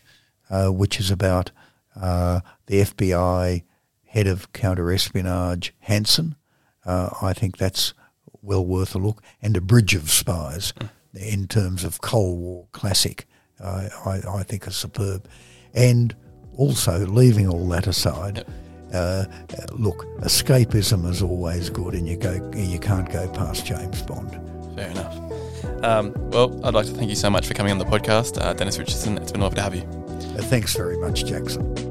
uh, 0.50 0.70
which 0.70 1.00
is 1.00 1.12
about 1.12 1.52
uh, 2.00 2.42
the 2.68 2.82
FBI 2.82 3.64
head 4.06 4.28
of 4.28 4.52
counter-espionage, 4.54 5.74
Hanssen, 5.88 6.36
uh, 6.86 7.10
I 7.22 7.34
think 7.34 7.58
that's 7.58 7.94
well 8.42 8.66
worth 8.66 8.96
a 8.96 9.00
look. 9.00 9.22
And 9.42 9.56
A 9.58 9.62
Bridge 9.62 9.96
of 9.96 10.10
Spies, 10.10 10.74
in 11.14 11.48
terms 11.48 11.84
of 11.84 12.02
Cold 12.02 12.40
War 12.40 12.68
classic, 12.72 13.28
I, 13.64 13.90
I 14.06 14.44
think 14.44 14.68
are 14.68 14.72
superb. 14.72 15.28
And 15.74 16.16
also, 16.58 17.06
leaving 17.06 17.48
all 17.48 17.68
that 17.70 17.88
aside, 17.88 18.46
uh, 18.94 19.26
look, 19.72 20.06
escapism 20.22 21.10
is 21.10 21.22
always 21.22 21.70
good, 21.70 21.94
and 21.94 22.08
you 22.08 22.18
go 22.18 22.52
you 22.56 22.80
can't 22.80 23.12
go 23.12 23.28
past 23.30 23.66
James 23.66 24.02
Bond. 24.02 24.32
Fair 24.76 24.90
enough. 24.90 25.18
Um, 25.84 26.14
well, 26.32 26.60
I'd 26.66 26.74
like 26.74 26.86
to 26.86 26.94
thank 26.94 27.10
you 27.10 27.16
so 27.16 27.30
much 27.30 27.48
for 27.48 27.54
coming 27.54 27.72
on 27.72 27.78
the 27.78 27.86
podcast, 27.86 28.42
uh, 28.42 28.54
Dennis 28.54 28.78
Richardson. 28.78 29.18
It's 29.18 29.32
been 29.32 29.42
lovely 29.42 29.58
to 29.58 29.62
have 29.62 29.76
you. 29.76 29.82
Uh, 29.82 30.44
thanks 30.44 30.76
very 30.76 30.98
much, 30.98 31.26
Jackson. 31.26 31.91